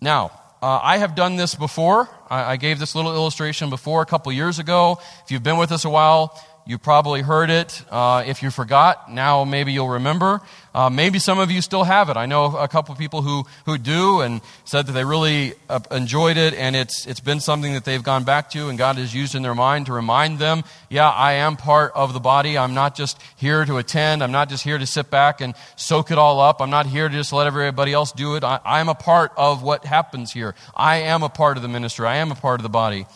Now, 0.00 0.30
uh, 0.62 0.78
I 0.80 0.98
have 0.98 1.16
done 1.16 1.34
this 1.34 1.56
before. 1.56 2.08
I, 2.30 2.52
I, 2.52 2.56
gave 2.56 2.78
this 2.78 2.94
little 2.94 3.12
illustration 3.12 3.68
before 3.68 4.00
a 4.00 4.06
couple 4.06 4.30
years 4.30 4.60
ago. 4.60 5.00
If 5.24 5.32
you've 5.32 5.42
been 5.42 5.56
with 5.56 5.72
us 5.72 5.84
a 5.84 5.90
while, 5.90 6.40
you 6.68 6.78
probably 6.78 7.22
heard 7.22 7.48
it. 7.48 7.80
Uh, 7.90 8.24
if 8.26 8.42
you 8.42 8.50
forgot, 8.50 9.12
now 9.12 9.44
maybe 9.44 9.72
you'll 9.72 9.88
remember. 9.88 10.40
Uh, 10.74 10.90
maybe 10.90 11.20
some 11.20 11.38
of 11.38 11.48
you 11.48 11.62
still 11.62 11.84
have 11.84 12.10
it. 12.10 12.16
I 12.16 12.26
know 12.26 12.56
a 12.56 12.66
couple 12.66 12.92
of 12.92 12.98
people 12.98 13.22
who, 13.22 13.44
who 13.66 13.78
do 13.78 14.20
and 14.20 14.40
said 14.64 14.88
that 14.88 14.92
they 14.92 15.04
really 15.04 15.54
uh, 15.70 15.78
enjoyed 15.92 16.36
it 16.36 16.54
and 16.54 16.74
it's, 16.74 17.06
it's 17.06 17.20
been 17.20 17.38
something 17.38 17.72
that 17.74 17.84
they've 17.84 18.02
gone 18.02 18.24
back 18.24 18.50
to 18.50 18.68
and 18.68 18.76
God 18.76 18.96
has 18.96 19.14
used 19.14 19.36
in 19.36 19.42
their 19.42 19.54
mind 19.54 19.86
to 19.86 19.92
remind 19.92 20.40
them, 20.40 20.64
yeah, 20.90 21.08
I 21.08 21.34
am 21.34 21.56
part 21.56 21.92
of 21.94 22.12
the 22.12 22.20
body. 22.20 22.58
I'm 22.58 22.74
not 22.74 22.96
just 22.96 23.22
here 23.36 23.64
to 23.64 23.76
attend. 23.76 24.24
I'm 24.24 24.32
not 24.32 24.48
just 24.48 24.64
here 24.64 24.76
to 24.76 24.86
sit 24.86 25.08
back 25.08 25.40
and 25.40 25.54
soak 25.76 26.10
it 26.10 26.18
all 26.18 26.40
up. 26.40 26.60
I'm 26.60 26.70
not 26.70 26.86
here 26.86 27.08
to 27.08 27.14
just 27.14 27.32
let 27.32 27.46
everybody 27.46 27.92
else 27.92 28.10
do 28.10 28.34
it. 28.34 28.42
I, 28.42 28.58
I'm 28.64 28.88
a 28.88 28.94
part 28.96 29.30
of 29.36 29.62
what 29.62 29.84
happens 29.84 30.32
here. 30.32 30.56
I 30.74 30.96
am 30.96 31.22
a 31.22 31.28
part 31.28 31.56
of 31.56 31.62
the 31.62 31.68
ministry. 31.68 32.08
I 32.08 32.16
am 32.16 32.32
a 32.32 32.36
part 32.36 32.58
of 32.58 32.64
the 32.64 32.70
body. 32.70 33.06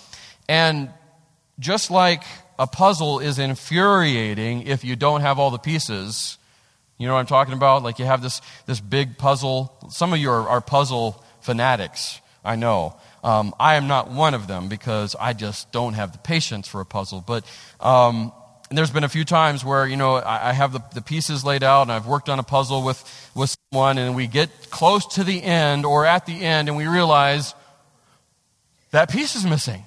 And 0.48 0.90
just 1.58 1.90
like 1.90 2.22
a 2.60 2.66
puzzle 2.66 3.20
is 3.20 3.38
infuriating 3.38 4.66
if 4.66 4.84
you 4.84 4.94
don't 4.94 5.22
have 5.22 5.38
all 5.38 5.50
the 5.50 5.58
pieces. 5.58 6.36
You 6.98 7.06
know 7.06 7.14
what 7.14 7.20
I'm 7.20 7.26
talking 7.26 7.54
about? 7.54 7.82
Like 7.82 7.98
you 7.98 8.04
have 8.04 8.20
this, 8.20 8.42
this 8.66 8.80
big 8.80 9.16
puzzle. 9.16 9.74
Some 9.88 10.12
of 10.12 10.18
you 10.18 10.30
are, 10.30 10.46
are 10.46 10.60
puzzle 10.60 11.24
fanatics, 11.40 12.20
I 12.44 12.56
know. 12.56 12.96
Um, 13.24 13.54
I 13.58 13.76
am 13.76 13.88
not 13.88 14.10
one 14.10 14.34
of 14.34 14.46
them 14.46 14.68
because 14.68 15.16
I 15.18 15.32
just 15.32 15.72
don't 15.72 15.94
have 15.94 16.12
the 16.12 16.18
patience 16.18 16.68
for 16.68 16.82
a 16.82 16.84
puzzle. 16.84 17.24
But 17.26 17.46
um, 17.80 18.30
there's 18.70 18.90
been 18.90 19.04
a 19.04 19.08
few 19.08 19.24
times 19.24 19.64
where, 19.64 19.86
you 19.86 19.96
know, 19.96 20.16
I, 20.16 20.50
I 20.50 20.52
have 20.52 20.74
the, 20.74 20.82
the 20.92 21.02
pieces 21.02 21.42
laid 21.42 21.62
out 21.62 21.82
and 21.82 21.92
I've 21.92 22.06
worked 22.06 22.28
on 22.28 22.38
a 22.38 22.42
puzzle 22.42 22.84
with, 22.84 23.02
with 23.34 23.56
someone 23.72 23.96
and 23.96 24.14
we 24.14 24.26
get 24.26 24.50
close 24.68 25.06
to 25.14 25.24
the 25.24 25.42
end 25.42 25.86
or 25.86 26.04
at 26.04 26.26
the 26.26 26.38
end 26.38 26.68
and 26.68 26.76
we 26.76 26.86
realize 26.86 27.54
that 28.90 29.10
piece 29.10 29.34
is 29.34 29.46
missing. 29.46 29.82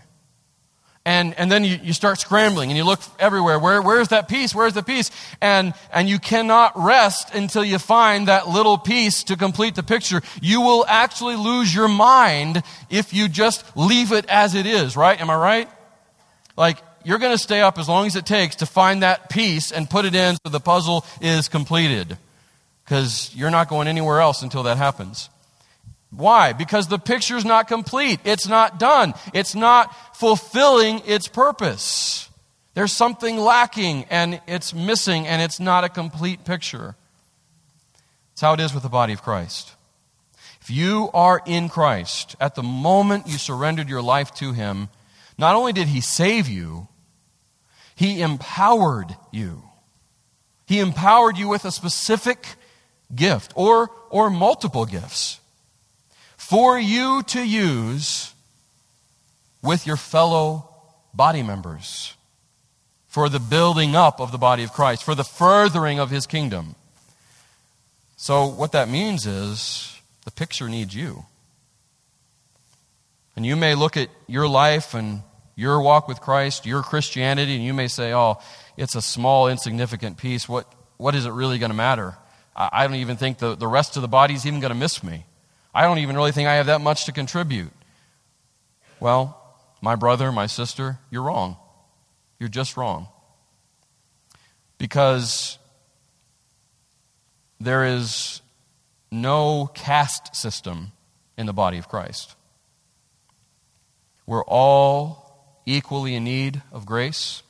And, 1.05 1.37
and 1.37 1.51
then 1.51 1.65
you, 1.65 1.77
you 1.83 1.91
start 1.91 2.19
scrambling 2.19 2.69
and 2.69 2.77
you 2.77 2.85
look 2.85 3.01
everywhere. 3.19 3.59
Where, 3.59 3.81
where's 3.81 4.07
that 4.09 4.29
piece? 4.29 4.55
Where's 4.55 4.73
the 4.73 4.83
piece? 4.83 5.11
And, 5.41 5.73
and 5.91 6.07
you 6.07 6.17
cannot 6.17 6.71
rest 6.81 7.35
until 7.35 7.63
you 7.63 7.77
find 7.77 8.29
that 8.29 8.47
little 8.47 8.77
piece 8.77 9.25
to 9.25 9.35
complete 9.35 9.75
the 9.75 9.83
picture. 9.83 10.21
You 10.41 10.61
will 10.61 10.85
actually 10.87 11.35
lose 11.35 11.75
your 11.75 11.89
mind 11.89 12.63
if 12.89 13.13
you 13.13 13.27
just 13.27 13.65
leave 13.75 14.13
it 14.13 14.25
as 14.29 14.55
it 14.55 14.65
is, 14.65 14.95
right? 14.95 15.19
Am 15.19 15.29
I 15.29 15.35
right? 15.35 15.69
Like, 16.55 16.77
you're 17.03 17.19
going 17.19 17.33
to 17.33 17.41
stay 17.41 17.59
up 17.59 17.77
as 17.77 17.89
long 17.89 18.07
as 18.07 18.15
it 18.15 18.25
takes 18.25 18.57
to 18.57 18.65
find 18.65 19.03
that 19.03 19.29
piece 19.29 19.73
and 19.73 19.89
put 19.89 20.05
it 20.05 20.15
in 20.15 20.37
so 20.45 20.49
the 20.49 20.61
puzzle 20.61 21.05
is 21.19 21.49
completed. 21.49 22.17
Because 22.85 23.29
you're 23.35 23.51
not 23.51 23.67
going 23.67 23.89
anywhere 23.89 24.21
else 24.21 24.41
until 24.41 24.63
that 24.63 24.77
happens. 24.77 25.29
Why? 26.15 26.53
Because 26.53 26.87
the 26.87 26.99
picture's 26.99 27.45
not 27.45 27.67
complete. 27.67 28.19
It's 28.23 28.47
not 28.47 28.79
done. 28.79 29.13
It's 29.33 29.55
not 29.55 29.95
fulfilling 30.15 31.01
its 31.05 31.27
purpose. 31.27 32.29
There's 32.75 32.91
something 32.91 33.37
lacking 33.37 34.05
and 34.09 34.41
it's 34.47 34.73
missing 34.73 35.27
and 35.27 35.41
it's 35.41 35.59
not 35.59 35.83
a 35.83 35.89
complete 35.89 36.45
picture. 36.45 36.95
It's 38.33 38.41
how 38.41 38.53
it 38.53 38.59
is 38.59 38.73
with 38.73 38.83
the 38.83 38.89
body 38.89 39.13
of 39.13 39.23
Christ. 39.23 39.73
If 40.61 40.69
you 40.69 41.09
are 41.13 41.41
in 41.45 41.67
Christ, 41.67 42.35
at 42.39 42.55
the 42.55 42.63
moment 42.63 43.27
you 43.27 43.37
surrendered 43.37 43.89
your 43.89 44.01
life 44.01 44.33
to 44.35 44.53
Him, 44.53 44.89
not 45.37 45.55
only 45.55 45.73
did 45.73 45.87
He 45.87 45.99
save 45.99 46.47
you, 46.47 46.87
He 47.95 48.21
empowered 48.21 49.15
you. 49.31 49.63
He 50.65 50.79
empowered 50.79 51.37
you 51.37 51.49
with 51.49 51.65
a 51.65 51.71
specific 51.71 52.55
gift 53.13 53.51
or, 53.55 53.89
or 54.09 54.29
multiple 54.29 54.85
gifts 54.85 55.39
for 56.43 56.77
you 56.77 57.23
to 57.23 57.41
use 57.41 58.33
with 59.63 59.87
your 59.87 59.95
fellow 59.95 60.69
body 61.13 61.41
members 61.41 62.15
for 63.07 63.29
the 63.29 63.39
building 63.39 63.95
up 63.95 64.19
of 64.19 64.31
the 64.31 64.37
body 64.37 64.63
of 64.63 64.73
Christ, 64.73 65.03
for 65.03 65.15
the 65.15 65.23
furthering 65.23 65.99
of 65.99 66.09
his 66.09 66.27
kingdom. 66.27 66.75
So, 68.17 68.47
what 68.47 68.73
that 68.73 68.89
means 68.89 69.25
is 69.25 69.99
the 70.25 70.31
picture 70.31 70.67
needs 70.67 70.93
you. 70.93 71.25
And 73.35 73.45
you 73.45 73.55
may 73.55 73.73
look 73.73 73.95
at 73.95 74.09
your 74.27 74.47
life 74.47 74.93
and 74.93 75.21
your 75.55 75.81
walk 75.81 76.07
with 76.07 76.19
Christ, 76.19 76.65
your 76.65 76.83
Christianity, 76.83 77.55
and 77.55 77.63
you 77.63 77.73
may 77.73 77.87
say, 77.87 78.13
oh, 78.13 78.39
it's 78.75 78.95
a 78.95 79.01
small, 79.01 79.47
insignificant 79.47 80.17
piece. 80.17 80.49
What, 80.49 80.71
what 80.97 81.15
is 81.15 81.25
it 81.25 81.31
really 81.31 81.57
going 81.57 81.71
to 81.71 81.77
matter? 81.77 82.15
I, 82.55 82.69
I 82.71 82.87
don't 82.87 82.97
even 82.97 83.15
think 83.15 83.37
the, 83.37 83.55
the 83.55 83.67
rest 83.67 83.95
of 83.95 84.01
the 84.01 84.07
body 84.07 84.33
is 84.33 84.45
even 84.45 84.59
going 84.59 84.73
to 84.73 84.79
miss 84.79 85.03
me. 85.03 85.25
I 85.73 85.83
don't 85.83 85.99
even 85.99 86.15
really 86.15 86.31
think 86.31 86.47
I 86.47 86.55
have 86.55 86.67
that 86.67 86.81
much 86.81 87.05
to 87.05 87.11
contribute. 87.11 87.71
Well, 88.99 89.39
my 89.81 89.95
brother, 89.95 90.31
my 90.31 90.45
sister, 90.45 90.99
you're 91.09 91.23
wrong. 91.23 91.57
You're 92.39 92.49
just 92.49 92.77
wrong. 92.77 93.07
Because 94.77 95.57
there 97.59 97.85
is 97.85 98.41
no 99.11 99.69
caste 99.73 100.35
system 100.35 100.91
in 101.37 101.45
the 101.45 101.53
body 101.53 101.77
of 101.77 101.87
Christ. 101.87 102.35
We're 104.25 104.43
all 104.43 105.61
equally 105.65 106.15
in 106.15 106.23
need 106.23 106.61
of 106.71 106.85
grace. 106.85 107.43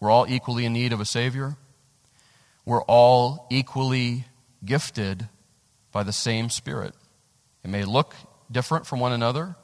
We're 0.00 0.10
all 0.10 0.26
equally 0.28 0.64
in 0.64 0.72
need 0.72 0.92
of 0.92 1.00
a 1.00 1.04
Savior. 1.04 1.56
We're 2.64 2.82
all 2.82 3.46
equally 3.50 4.24
gifted 4.64 5.28
by 5.92 6.02
the 6.02 6.12
same 6.12 6.50
Spirit. 6.50 6.94
It 7.66 7.68
may 7.68 7.84
look 7.84 8.14
different 8.48 8.86
from 8.86 9.00
one 9.00 9.10
another, 9.10 9.56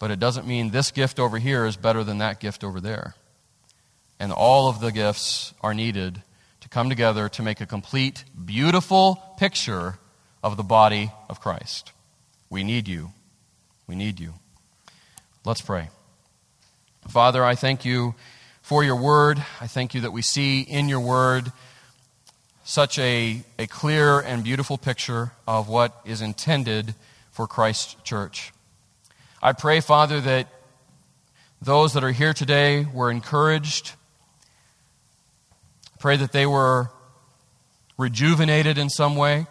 but 0.00 0.10
it 0.10 0.18
doesn't 0.18 0.44
mean 0.44 0.70
this 0.70 0.90
gift 0.90 1.20
over 1.20 1.38
here 1.38 1.66
is 1.66 1.76
better 1.76 2.02
than 2.02 2.18
that 2.18 2.40
gift 2.40 2.64
over 2.64 2.80
there. 2.80 3.14
And 4.18 4.32
all 4.32 4.68
of 4.68 4.80
the 4.80 4.90
gifts 4.90 5.54
are 5.60 5.72
needed 5.72 6.20
to 6.62 6.68
come 6.68 6.88
together 6.88 7.28
to 7.28 7.42
make 7.44 7.60
a 7.60 7.66
complete, 7.66 8.24
beautiful 8.44 9.22
picture 9.38 10.00
of 10.42 10.56
the 10.56 10.64
body 10.64 11.12
of 11.30 11.40
Christ. 11.40 11.92
We 12.50 12.64
need 12.64 12.88
you. 12.88 13.12
We 13.86 13.94
need 13.94 14.18
you. 14.18 14.34
Let's 15.44 15.60
pray. 15.60 15.90
Father, 17.06 17.44
I 17.44 17.54
thank 17.54 17.84
you 17.84 18.16
for 18.62 18.82
your 18.82 18.96
word. 18.96 19.40
I 19.60 19.68
thank 19.68 19.94
you 19.94 20.00
that 20.00 20.10
we 20.10 20.22
see 20.22 20.62
in 20.62 20.88
your 20.88 20.98
word 20.98 21.52
such 22.64 22.98
a, 22.98 23.44
a 23.60 23.68
clear 23.68 24.18
and 24.18 24.42
beautiful 24.42 24.76
picture 24.76 25.30
of 25.46 25.68
what 25.68 26.00
is 26.04 26.20
intended 26.20 26.96
for 27.34 27.48
Christ's 27.48 27.96
church. 28.04 28.52
I 29.42 29.52
pray, 29.52 29.80
Father, 29.80 30.20
that 30.20 30.46
those 31.60 31.94
that 31.94 32.04
are 32.04 32.12
here 32.12 32.32
today 32.32 32.86
were 32.94 33.10
encouraged. 33.10 33.92
Pray 35.98 36.16
that 36.16 36.30
they 36.30 36.46
were 36.46 36.90
rejuvenated 37.98 38.78
in 38.78 38.88
some 38.88 39.16
way. 39.16 39.48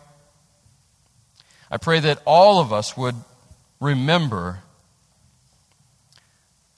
I 1.70 1.76
pray 1.76 2.00
that 2.00 2.22
all 2.26 2.62
of 2.62 2.72
us 2.72 2.96
would 2.96 3.16
remember 3.82 4.60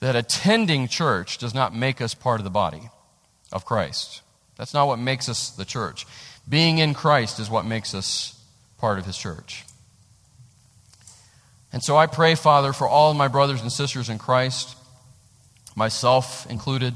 that 0.00 0.16
attending 0.16 0.88
church 0.88 1.38
does 1.38 1.54
not 1.54 1.72
make 1.72 2.00
us 2.00 2.14
part 2.14 2.40
of 2.40 2.44
the 2.44 2.50
body 2.50 2.90
of 3.52 3.64
Christ. 3.64 4.22
That's 4.56 4.74
not 4.74 4.88
what 4.88 4.98
makes 4.98 5.28
us 5.28 5.50
the 5.50 5.64
church. 5.64 6.04
Being 6.48 6.78
in 6.78 6.94
Christ 6.94 7.38
is 7.38 7.48
what 7.48 7.64
makes 7.64 7.94
us 7.94 8.42
part 8.78 8.98
of 8.98 9.06
his 9.06 9.16
church. 9.16 9.65
And 11.76 11.84
so 11.84 11.94
I 11.94 12.06
pray, 12.06 12.36
Father, 12.36 12.72
for 12.72 12.88
all 12.88 13.12
my 13.12 13.28
brothers 13.28 13.60
and 13.60 13.70
sisters 13.70 14.08
in 14.08 14.16
Christ, 14.16 14.74
myself 15.74 16.46
included, 16.48 16.94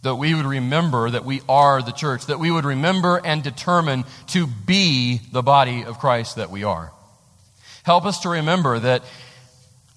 that 0.00 0.14
we 0.14 0.34
would 0.34 0.46
remember 0.46 1.10
that 1.10 1.26
we 1.26 1.42
are 1.50 1.82
the 1.82 1.92
church, 1.92 2.24
that 2.24 2.38
we 2.38 2.50
would 2.50 2.64
remember 2.64 3.20
and 3.22 3.42
determine 3.42 4.04
to 4.28 4.46
be 4.46 5.20
the 5.32 5.42
body 5.42 5.84
of 5.84 5.98
Christ 5.98 6.36
that 6.36 6.48
we 6.48 6.64
are. 6.64 6.92
Help 7.82 8.06
us 8.06 8.20
to 8.20 8.30
remember 8.30 8.78
that 8.78 9.02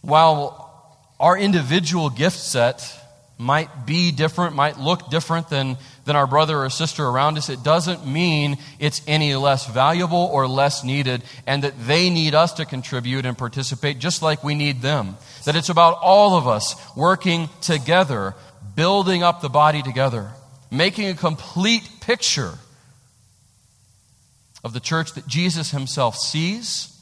while 0.01 0.99
our 1.17 1.37
individual 1.37 2.09
gift 2.09 2.39
set 2.39 2.98
might 3.39 3.85
be 3.85 4.11
different, 4.11 4.53
might 4.53 4.77
look 4.77 5.09
different 5.09 5.49
than, 5.49 5.77
than 6.03 6.17
our 6.17 6.27
brother 6.27 6.57
or 6.57 6.69
sister 6.69 7.05
around 7.05 7.37
us, 7.37 7.49
it 7.49 7.63
doesn't 7.63 8.05
mean 8.05 8.57
it's 8.79 9.01
any 9.07 9.33
less 9.35 9.65
valuable 9.65 10.29
or 10.33 10.45
less 10.45 10.83
needed, 10.83 11.23
and 11.47 11.63
that 11.63 11.73
they 11.87 12.09
need 12.09 12.35
us 12.35 12.51
to 12.53 12.65
contribute 12.65 13.25
and 13.25 13.37
participate 13.37 13.97
just 13.97 14.21
like 14.21 14.43
we 14.43 14.55
need 14.55 14.81
them. 14.81 15.15
That 15.45 15.55
it's 15.55 15.69
about 15.69 15.99
all 16.01 16.37
of 16.37 16.49
us 16.49 16.75
working 16.97 17.47
together, 17.61 18.35
building 18.75 19.23
up 19.23 19.39
the 19.39 19.49
body 19.49 19.81
together, 19.81 20.31
making 20.69 21.07
a 21.07 21.13
complete 21.13 21.89
picture 22.01 22.55
of 24.65 24.73
the 24.73 24.81
church 24.81 25.13
that 25.13 25.25
Jesus 25.27 25.71
himself 25.71 26.17
sees 26.17 26.93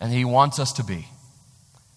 and 0.00 0.12
he 0.12 0.24
wants 0.24 0.58
us 0.58 0.72
to 0.72 0.82
be. 0.82 1.06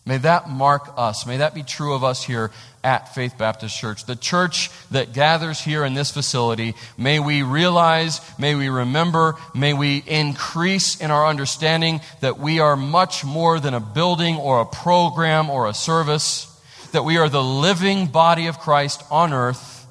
May 0.05 0.17
that 0.17 0.49
mark 0.49 0.93
us. 0.97 1.25
May 1.25 1.37
that 1.37 1.55
be 1.55 1.63
true 1.63 1.93
of 1.93 2.03
us 2.03 2.23
here 2.23 2.51
at 2.83 3.15
Faith 3.15 3.37
Baptist 3.37 3.77
Church. 3.77 4.05
The 4.05 4.17
church 4.17 4.69
that 4.91 5.13
gathers 5.13 5.61
here 5.61 5.85
in 5.85 5.93
this 5.93 6.11
facility, 6.11 6.75
may 6.97 7.21
we 7.21 7.41
realize, 7.41 8.19
may 8.37 8.55
we 8.55 8.67
remember, 8.67 9.35
may 9.55 9.73
we 9.73 10.03
increase 10.05 10.99
in 10.99 11.09
our 11.09 11.25
understanding 11.25 12.01
that 12.19 12.37
we 12.37 12.59
are 12.59 12.75
much 12.75 13.23
more 13.23 13.61
than 13.61 13.73
a 13.73 13.79
building 13.79 14.35
or 14.35 14.59
a 14.59 14.65
program 14.65 15.49
or 15.49 15.69
a 15.69 15.73
service, 15.73 16.49
that 16.91 17.05
we 17.05 17.17
are 17.17 17.29
the 17.29 17.43
living 17.43 18.07
body 18.07 18.47
of 18.47 18.59
Christ 18.59 19.01
on 19.09 19.31
earth, 19.31 19.87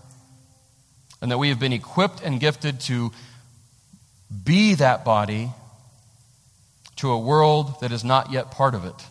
and 1.22 1.30
that 1.30 1.38
we 1.38 1.48
have 1.48 1.58
been 1.58 1.72
equipped 1.72 2.20
and 2.22 2.38
gifted 2.38 2.80
to 2.80 3.12
be 4.44 4.74
that 4.74 5.06
body 5.06 5.50
to 6.96 7.10
a 7.10 7.18
world 7.18 7.80
that 7.80 7.92
is 7.92 8.04
not 8.04 8.30
yet 8.30 8.50
part 8.50 8.74
of 8.74 8.84
it. 8.84 9.06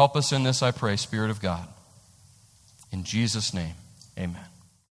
Help 0.00 0.16
us 0.16 0.32
in 0.32 0.44
this, 0.44 0.62
I 0.62 0.70
pray, 0.70 0.96
Spirit 0.96 1.30
of 1.30 1.42
God. 1.42 1.68
In 2.90 3.04
Jesus' 3.04 3.52
name, 3.52 3.74
amen. 4.18 4.49